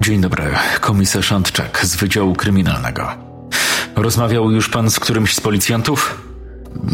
Dzień 0.00 0.20
dobry, 0.20 0.44
komisarz 0.80 1.32
Antczak 1.32 1.86
z 1.86 1.96
Wydziału 1.96 2.34
Kryminalnego. 2.34 3.08
Rozmawiał 3.96 4.50
już 4.50 4.68
pan 4.68 4.90
z 4.90 5.00
którymś 5.00 5.34
z 5.34 5.40
policjantów? 5.40 6.22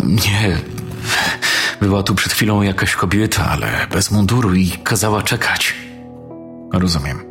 Nie. 0.04 0.58
Była 1.84 2.02
tu 2.02 2.14
przed 2.14 2.32
chwilą 2.32 2.62
jakaś 2.62 2.94
kobieta, 2.94 3.50
ale 3.50 3.86
bez 3.90 4.10
munduru 4.10 4.54
i 4.54 4.70
kazała 4.70 5.22
czekać. 5.22 5.74
Rozumiem. 6.72 7.24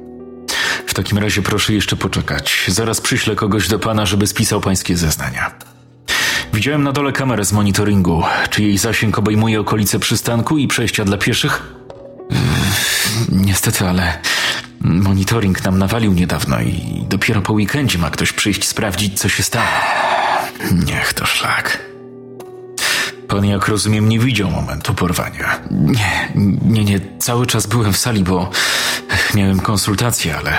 W 0.88 0.94
takim 0.94 1.18
razie 1.18 1.42
proszę 1.42 1.74
jeszcze 1.74 1.96
poczekać. 1.96 2.66
Zaraz 2.68 3.02
przyślę 3.02 3.36
kogoś 3.36 3.68
do 3.68 3.80
pana, 3.80 4.06
żeby 4.06 4.28
spisał 4.28 4.62
pańskie 4.62 4.98
zeznania. 4.98 5.52
Widziałem 6.54 6.84
na 6.84 6.92
dole 6.92 7.12
kamerę 7.12 7.46
z 7.46 7.54
monitoringu. 7.54 8.24
Czy 8.50 8.64
jej 8.64 8.78
zasięg 8.78 9.20
obejmuje 9.20 9.60
okolice 9.60 10.00
przystanku 10.00 10.58
i 10.58 10.68
przejścia 10.68 11.06
dla 11.06 11.18
pieszych? 11.18 11.74
Yy, 12.30 12.38
niestety, 13.32 13.88
ale 13.90 14.20
monitoring 14.82 15.64
nam 15.64 15.80
nawalił 15.80 16.14
niedawno 16.14 16.62
i 16.62 17.06
dopiero 17.10 17.42
po 17.42 17.54
weekendzie 17.54 17.98
ma 17.98 18.10
ktoś 18.10 18.34
przyjść 18.34 18.68
sprawdzić, 18.68 19.20
co 19.20 19.30
się 19.30 19.44
stało. 19.44 19.68
Niech 20.72 21.14
to 21.14 21.26
szlak. 21.26 21.93
Pan, 23.34 23.46
jak 23.46 23.68
rozumiem, 23.68 24.10
nie 24.10 24.20
widział 24.20 24.52
momentu 24.52 24.94
porwania. 24.94 25.60
Nie, 25.72 26.32
nie, 26.66 26.84
nie. 26.84 27.00
Cały 27.20 27.48
czas 27.48 27.68
byłem 27.68 27.94
w 27.94 27.98
sali, 27.98 28.24
bo 28.24 28.50
miałem 29.36 29.60
konsultację, 29.60 30.38
ale. 30.38 30.58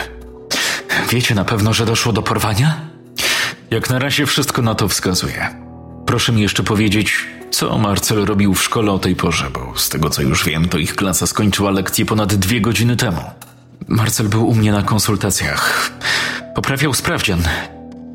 Wiecie 1.10 1.34
na 1.34 1.44
pewno, 1.44 1.72
że 1.72 1.86
doszło 1.86 2.12
do 2.12 2.22
porwania? 2.22 2.80
Jak 3.70 3.90
na 3.90 3.98
razie 3.98 4.26
wszystko 4.26 4.62
na 4.62 4.74
to 4.74 4.88
wskazuje. 4.88 5.48
Proszę 6.06 6.32
mi 6.32 6.42
jeszcze 6.42 6.62
powiedzieć, 6.62 7.16
co 7.50 7.78
Marcel 7.78 8.24
robił 8.24 8.54
w 8.54 8.62
szkole 8.62 8.92
o 8.92 8.98
tej 8.98 9.16
porze, 9.16 9.50
bo 9.50 9.72
z 9.76 9.88
tego 9.88 10.10
co 10.10 10.22
już 10.22 10.44
wiem, 10.44 10.68
to 10.68 10.78
ich 10.78 10.96
klasa 10.96 11.26
skończyła 11.26 11.70
lekcję 11.70 12.06
ponad 12.06 12.34
dwie 12.34 12.60
godziny 12.60 12.96
temu. 12.96 13.22
Marcel 13.88 14.28
był 14.28 14.48
u 14.48 14.54
mnie 14.54 14.72
na 14.72 14.82
konsultacjach. 14.82 15.90
Poprawiał 16.54 16.94
sprawdzian. 16.94 17.42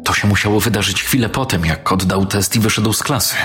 To 0.05 0.13
się 0.13 0.27
musiało 0.27 0.59
wydarzyć 0.59 1.03
chwilę 1.03 1.29
potem, 1.29 1.65
jak 1.65 1.91
oddał 1.91 2.25
test 2.25 2.55
i 2.55 2.59
wyszedł 2.59 2.93
z 2.93 3.03
klasy. 3.03 3.35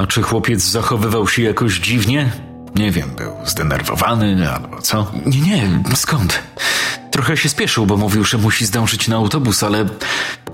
A 0.00 0.06
czy 0.06 0.22
chłopiec 0.22 0.62
zachowywał 0.62 1.28
się 1.28 1.42
jakoś 1.42 1.78
dziwnie? 1.78 2.32
Nie 2.74 2.90
wiem, 2.90 3.10
był 3.16 3.32
zdenerwowany 3.44 4.50
albo 4.54 4.80
co? 4.80 5.12
Nie, 5.26 5.40
nie, 5.40 5.68
skąd? 5.94 6.42
Trochę 7.10 7.36
się 7.36 7.48
spieszył, 7.48 7.86
bo 7.86 7.96
mówił, 7.96 8.24
że 8.24 8.38
musi 8.38 8.66
zdążyć 8.66 9.08
na 9.08 9.16
autobus, 9.16 9.62
ale 9.62 9.84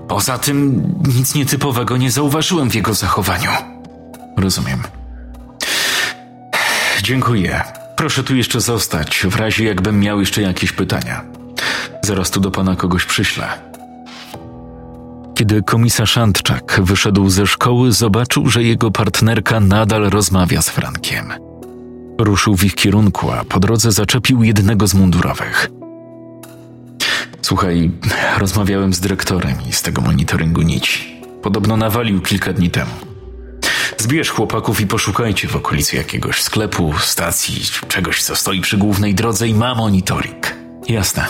poza 0.07 0.37
tym 0.37 0.93
nic 1.15 1.35
nietypowego 1.35 1.97
nie 1.97 2.11
zauważyłem 2.11 2.69
w 2.69 2.75
jego 2.75 2.93
zachowaniu. 2.93 3.49
Rozumiem. 4.37 4.83
Dziękuję. 7.03 7.63
Proszę 7.95 8.23
tu 8.23 8.35
jeszcze 8.35 8.61
zostać, 8.61 9.25
w 9.29 9.35
razie 9.35 9.65
jakbym 9.65 9.99
miał 9.99 10.19
jeszcze 10.19 10.41
jakieś 10.41 10.71
pytania. 10.71 11.23
Zaraz 12.03 12.31
tu 12.31 12.39
do 12.39 12.51
pana 12.51 12.75
kogoś 12.75 13.05
przyślę. 13.05 13.76
Kiedy 15.37 15.63
komisarz 15.63 16.17
Antczak 16.17 16.79
wyszedł 16.83 17.29
ze 17.29 17.47
szkoły, 17.47 17.91
zobaczył, 17.91 18.49
że 18.49 18.63
jego 18.63 18.91
partnerka 18.91 19.59
nadal 19.59 20.09
rozmawia 20.09 20.61
z 20.61 20.69
Frankiem. 20.69 21.33
Ruszył 22.19 22.57
w 22.57 22.63
ich 22.63 22.75
kierunku, 22.75 23.31
a 23.31 23.43
po 23.43 23.59
drodze 23.59 23.91
zaczepił 23.91 24.43
jednego 24.43 24.87
z 24.87 24.93
mundurowych. 24.93 25.69
Słuchaj, 27.41 27.91
rozmawiałem 28.37 28.93
z 28.93 28.99
dyrektorem 28.99 29.55
i 29.69 29.73
z 29.73 29.81
tego 29.81 30.01
monitoringu 30.01 30.61
nici. 30.61 31.21
Podobno 31.43 31.77
nawalił 31.77 32.21
kilka 32.21 32.53
dni 32.53 32.69
temu. 32.69 32.91
Zbierz 33.97 34.29
chłopaków 34.29 34.81
i 34.81 34.87
poszukajcie 34.87 35.47
w 35.47 35.55
okolicy 35.55 35.95
jakiegoś 35.95 36.41
sklepu, 36.41 36.93
stacji, 36.99 37.61
czegoś, 37.87 38.23
co 38.23 38.35
stoi 38.35 38.61
przy 38.61 38.77
głównej 38.77 39.15
drodze 39.15 39.47
i 39.47 39.53
ma 39.53 39.75
monitoring. 39.75 40.55
Jasne. 40.89 41.25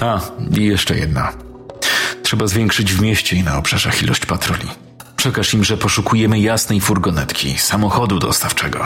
A, 0.00 0.20
i 0.58 0.64
jeszcze 0.64 0.98
jedna. 0.98 1.53
Trzeba 2.34 2.46
zwiększyć 2.46 2.92
w 2.92 3.00
mieście 3.00 3.36
i 3.36 3.42
na 3.42 3.58
obrzeżach 3.58 4.02
ilość 4.02 4.26
patroli. 4.26 4.68
Przekaż 5.16 5.54
im, 5.54 5.64
że 5.64 5.76
poszukujemy 5.76 6.40
jasnej 6.40 6.80
furgonetki, 6.80 7.58
samochodu 7.58 8.18
dostawczego. 8.18 8.84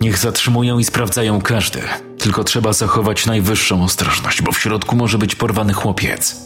Niech 0.00 0.18
zatrzymują 0.18 0.78
i 0.78 0.84
sprawdzają 0.84 1.40
każdy, 1.40 1.80
tylko 2.18 2.44
trzeba 2.44 2.72
zachować 2.72 3.26
najwyższą 3.26 3.84
ostrożność, 3.84 4.42
bo 4.42 4.52
w 4.52 4.58
środku 4.58 4.96
może 4.96 5.18
być 5.18 5.34
porwany 5.34 5.72
chłopiec. 5.72 6.36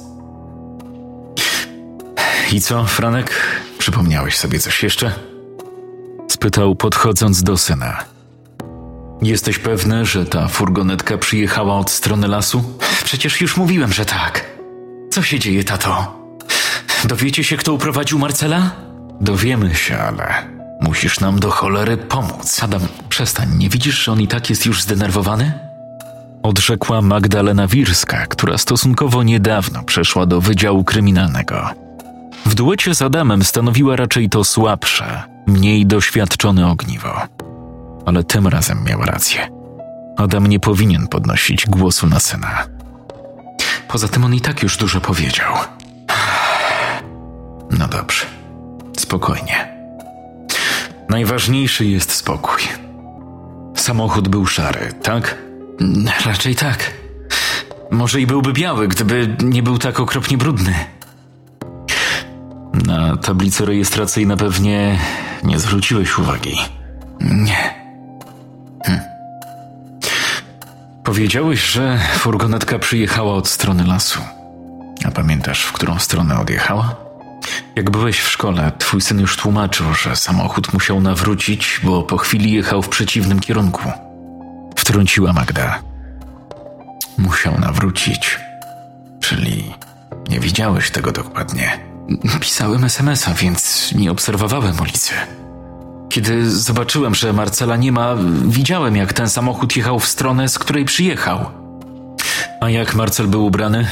I 2.52 2.60
co, 2.60 2.84
Franek? 2.84 3.40
Przypomniałeś 3.78 4.36
sobie 4.36 4.58
coś 4.58 4.82
jeszcze? 4.82 5.12
Spytał, 6.28 6.76
podchodząc 6.76 7.42
do 7.42 7.56
syna. 7.56 8.04
Jesteś 9.22 9.58
pewny, 9.58 10.06
że 10.06 10.26
ta 10.26 10.48
furgonetka 10.48 11.18
przyjechała 11.18 11.78
od 11.78 11.90
strony 11.90 12.28
lasu? 12.28 12.78
Przecież 13.04 13.40
już 13.40 13.56
mówiłem, 13.56 13.92
że 13.92 14.04
tak. 14.04 14.53
Co 15.14 15.22
się 15.22 15.38
dzieje, 15.38 15.64
tato? 15.64 16.16
Dowiecie 17.04 17.44
się, 17.44 17.56
kto 17.56 17.72
uprowadził 17.72 18.18
Marcela? 18.18 18.70
Dowiemy 19.20 19.74
się, 19.74 19.98
ale 19.98 20.34
musisz 20.80 21.20
nam 21.20 21.40
do 21.40 21.50
cholery 21.50 21.96
pomóc. 21.96 22.62
Adam, 22.62 22.80
przestań, 23.08 23.48
nie 23.56 23.68
widzisz, 23.68 24.04
że 24.04 24.12
on 24.12 24.20
i 24.20 24.28
tak 24.28 24.50
jest 24.50 24.66
już 24.66 24.82
zdenerwowany? 24.82 25.52
Odrzekła 26.42 27.02
Magdalena 27.02 27.66
Wirska, 27.66 28.26
która 28.26 28.58
stosunkowo 28.58 29.22
niedawno 29.22 29.82
przeszła 29.82 30.26
do 30.26 30.40
Wydziału 30.40 30.84
Kryminalnego. 30.84 31.70
W 32.46 32.54
duecie 32.54 32.94
z 32.94 33.02
Adamem 33.02 33.44
stanowiła 33.44 33.96
raczej 33.96 34.28
to 34.28 34.44
słabsze, 34.44 35.22
mniej 35.46 35.86
doświadczone 35.86 36.66
ogniwo. 36.66 37.20
Ale 38.06 38.24
tym 38.24 38.46
razem 38.46 38.84
miała 38.84 39.06
rację. 39.06 39.48
Adam 40.16 40.46
nie 40.46 40.60
powinien 40.60 41.08
podnosić 41.08 41.66
głosu 41.66 42.06
na 42.06 42.20
syna. 42.20 42.73
Poza 43.94 44.08
tym 44.08 44.24
on 44.24 44.34
i 44.34 44.40
tak 44.40 44.62
już 44.62 44.76
dużo 44.76 45.00
powiedział. 45.00 45.54
No 47.78 47.88
dobrze, 47.88 48.26
spokojnie. 48.96 49.68
Najważniejszy 51.08 51.84
jest 51.84 52.12
spokój. 52.12 52.60
Samochód 53.76 54.28
był 54.28 54.46
szary, 54.46 54.92
tak? 55.02 55.38
Raczej 56.26 56.54
tak. 56.54 56.92
Może 57.90 58.20
i 58.20 58.26
byłby 58.26 58.52
biały, 58.52 58.88
gdyby 58.88 59.36
nie 59.42 59.62
był 59.62 59.78
tak 59.78 60.00
okropnie 60.00 60.38
brudny. 60.38 60.74
Na 62.86 63.16
tablicy 63.16 63.64
rejestracyjnej 63.64 64.36
pewnie 64.36 64.98
nie 65.44 65.58
zwróciłeś 65.58 66.18
uwagi. 66.18 66.56
Nie. 67.20 67.83
Powiedziałeś, 71.04 71.60
że 71.60 71.98
furgonetka 72.18 72.78
przyjechała 72.78 73.34
od 73.34 73.48
strony 73.48 73.84
lasu. 73.84 74.20
A 75.04 75.10
pamiętasz, 75.10 75.62
w 75.62 75.72
którą 75.72 75.98
stronę 75.98 76.40
odjechała? 76.40 76.96
Jak 77.76 77.90
byłeś 77.90 78.20
w 78.20 78.28
szkole, 78.28 78.72
twój 78.78 79.00
syn 79.00 79.20
już 79.20 79.36
tłumaczył, 79.36 79.94
że 79.94 80.16
samochód 80.16 80.72
musiał 80.72 81.00
nawrócić, 81.00 81.80
bo 81.82 82.02
po 82.02 82.16
chwili 82.16 82.52
jechał 82.52 82.82
w 82.82 82.88
przeciwnym 82.88 83.40
kierunku. 83.40 83.92
Wtrąciła 84.76 85.32
Magda. 85.32 85.82
Musiał 87.18 87.60
nawrócić. 87.60 88.40
Czyli 89.20 89.74
nie 90.30 90.40
widziałeś 90.40 90.90
tego 90.90 91.12
dokładnie. 91.12 91.80
Pisałem 92.40 92.84
SMS-a, 92.84 93.34
więc 93.34 93.92
nie 93.94 94.10
obserwowałem 94.10 94.80
ulicy. 94.80 95.14
Kiedy 96.08 96.50
zobaczyłem, 96.50 97.14
że 97.14 97.32
Marcela 97.32 97.76
nie 97.76 97.92
ma, 97.92 98.16
widziałem, 98.44 98.96
jak 98.96 99.12
ten 99.12 99.28
samochód 99.28 99.76
jechał 99.76 99.98
w 99.98 100.06
stronę, 100.06 100.48
z 100.48 100.58
której 100.58 100.84
przyjechał. 100.84 101.46
A 102.60 102.70
jak 102.70 102.94
Marcel 102.94 103.26
był 103.26 103.46
ubrany? 103.46 103.88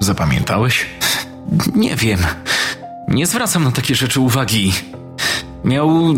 Zapamiętałeś? 0.00 0.86
Nie 1.74 1.96
wiem. 1.96 2.18
Nie 3.08 3.26
zwracam 3.26 3.64
na 3.64 3.72
takie 3.72 3.94
rzeczy 3.94 4.20
uwagi. 4.20 4.72
Miał 5.64 6.14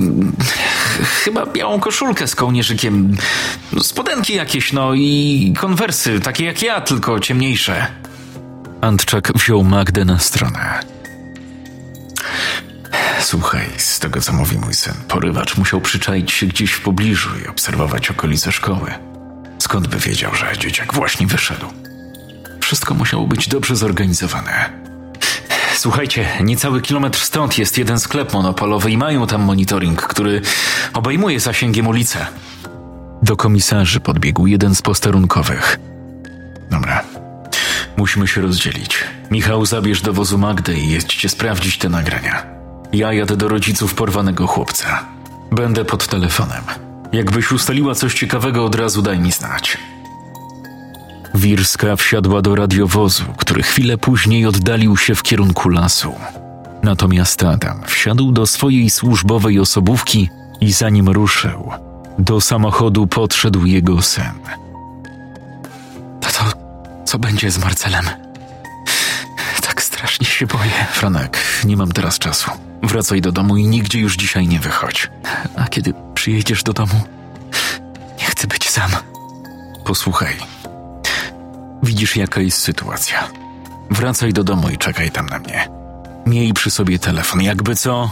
chyba 1.25 1.47
białą 1.47 1.81
koszulkę 1.81 2.27
z 2.27 2.35
kołnierzykiem, 2.35 3.17
spodenki 3.81 4.35
jakieś, 4.35 4.73
no 4.73 4.95
i 4.95 5.55
konwersy, 5.59 6.21
takie 6.21 6.45
jak 6.45 6.63
ja, 6.63 6.81
tylko 6.81 7.21
ciemniejsze. 7.21 7.87
Antczak 8.81 9.33
wziął 9.35 9.65
Magdę 9.65 10.05
na 10.05 10.19
stronę. 10.19 10.81
Słuchaj, 13.29 13.71
z 13.77 13.99
tego 13.99 14.21
co 14.21 14.33
mówi 14.33 14.59
mój 14.59 14.75
syn, 14.75 14.95
porywacz 15.09 15.57
musiał 15.57 15.81
przyczaić 15.81 16.33
się 16.33 16.47
gdzieś 16.47 16.73
w 16.73 16.81
pobliżu 16.81 17.31
i 17.45 17.49
obserwować 17.49 18.11
okolice 18.11 18.53
szkoły. 18.53 18.95
Skąd 19.59 19.89
by 19.89 19.97
wiedział, 19.97 20.35
że 20.35 20.59
dzieciak 20.59 20.95
właśnie 20.95 21.27
wyszedł? 21.27 21.67
Wszystko 22.61 22.95
musiało 22.95 23.27
być 23.27 23.49
dobrze 23.49 23.77
zorganizowane. 23.77 24.71
Słuchajcie, 25.75 26.29
niecały 26.41 26.81
kilometr 26.81 27.19
stąd 27.19 27.59
jest 27.59 27.79
jeden 27.79 28.01
sklep 28.01 28.33
monopolowy 28.33 28.91
i 28.91 28.99
mają 28.99 29.27
tam 29.27 29.43
monitoring, 29.43 30.03
który 30.03 30.41
obejmuje 30.95 31.41
zasięgiem 31.41 31.87
ulicę. 31.87 32.27
Do 33.23 33.37
komisarzy 33.37 34.01
podbiegł 34.01 34.47
jeden 34.47 34.75
z 34.75 34.83
posterunkowych. 34.83 35.79
Musimy 37.97 38.29
się 38.29 38.41
rozdzielić. 38.41 39.05
Michał, 39.31 39.67
zabierz 39.67 40.03
do 40.03 40.13
wozu 40.13 40.39
Magdę 40.39 40.75
i 40.75 40.89
jedźcie 40.89 41.29
sprawdzić 41.29 41.79
te 41.79 41.89
nagrania. 41.89 42.58
Ja 42.93 43.13
jadę 43.13 43.37
do 43.37 43.49
rodziców 43.49 43.95
porwanego 43.95 44.47
chłopca. 44.47 45.05
Będę 45.53 45.85
pod 45.85 46.07
telefonem. 46.07 46.63
Jakbyś 47.13 47.53
ustaliła 47.53 47.95
coś 47.95 48.15
ciekawego, 48.15 48.65
od 48.65 48.75
razu 48.75 49.03
daj 49.03 49.19
mi 49.19 49.33
znać. 49.33 49.79
Wirska 51.35 51.97
wsiadła 51.97 52.43
do 52.43 52.55
radiowozu, 52.55 53.25
który 53.37 53.63
chwilę 53.63 53.99
później 53.99 54.47
oddalił 54.47 54.97
się 54.97 55.15
w 55.15 55.23
kierunku 55.23 55.69
lasu. 55.69 56.15
Natomiast 56.83 57.43
Adam 57.43 57.83
wsiadł 57.87 58.33
do 58.33 58.47
swojej 58.47 58.91
służbowej 58.91 59.59
osobówki 59.59 60.31
i 60.61 60.73
zanim 60.73 61.09
ruszył, 61.09 61.73
do 62.19 62.41
samochodu 62.41 63.07
podszedł 63.07 63.65
jego 63.67 64.03
syn. 64.03 64.33
Tato, 66.21 66.45
co 67.05 67.19
będzie 67.19 67.51
z 67.51 67.59
Marcelem? 67.59 68.05
Tak 69.63 69.83
strasznie 69.83 70.27
się 70.27 70.47
boję. 70.47 70.87
Franek, 70.93 71.39
nie 71.65 71.77
mam 71.77 71.93
teraz 71.93 72.19
czasu. 72.19 72.68
Wracaj 72.83 73.21
do 73.21 73.33
domu 73.33 73.57
i 73.57 73.67
nigdzie 73.67 73.99
już 73.99 74.17
dzisiaj 74.17 74.49
nie 74.49 74.61
wychodź. 74.61 75.11
A 75.57 75.69
kiedy 75.69 75.95
przyjedziesz 76.15 76.63
do 76.63 76.73
domu, 76.73 77.01
nie 78.21 78.25
chcę 78.25 78.47
być 78.47 78.71
sam. 78.71 78.91
Posłuchaj. 79.85 80.37
Widzisz, 81.83 82.17
jaka 82.17 82.41
jest 82.41 82.59
sytuacja. 82.59 83.29
Wracaj 83.91 84.33
do 84.33 84.45
domu 84.45 84.69
i 84.71 84.79
czekaj 84.79 85.11
tam 85.11 85.27
na 85.27 85.39
mnie. 85.39 85.69
Miej 86.27 86.53
przy 86.53 86.71
sobie 86.71 86.99
telefon, 86.99 87.43
jakby 87.43 87.77
co, 87.77 88.11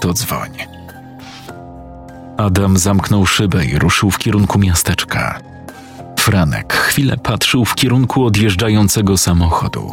to 0.00 0.12
dzwoń. 0.12 0.50
Adam 2.36 2.78
zamknął 2.78 3.26
szybę 3.26 3.64
i 3.64 3.78
ruszył 3.78 4.10
w 4.10 4.18
kierunku 4.18 4.58
miasteczka. 4.58 5.40
Franek 6.18 6.74
chwilę 6.74 7.16
patrzył 7.16 7.64
w 7.64 7.74
kierunku 7.74 8.24
odjeżdżającego 8.24 9.18
samochodu, 9.18 9.92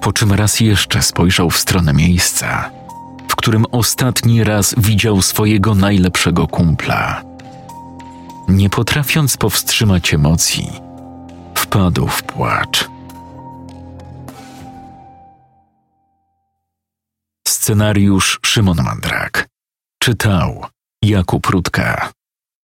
po 0.00 0.12
czym 0.12 0.32
raz 0.32 0.60
jeszcze 0.60 1.02
spojrzał 1.02 1.50
w 1.50 1.58
stronę 1.58 1.92
miejsca, 1.92 2.70
którym 3.42 3.66
ostatni 3.72 4.44
raz 4.44 4.74
widział 4.78 5.22
swojego 5.22 5.74
najlepszego 5.74 6.46
kumpla. 6.46 7.22
Nie 8.48 8.70
potrafiąc 8.70 9.36
powstrzymać 9.36 10.14
emocji, 10.14 10.70
wpadł 11.54 12.06
w 12.06 12.22
płacz. 12.22 12.88
Scenariusz 17.48 18.40
Szymon 18.46 18.82
Mandrak. 18.82 19.48
Czytał 20.02 20.66
Jakub 21.04 21.46
Rutka. 21.46 22.12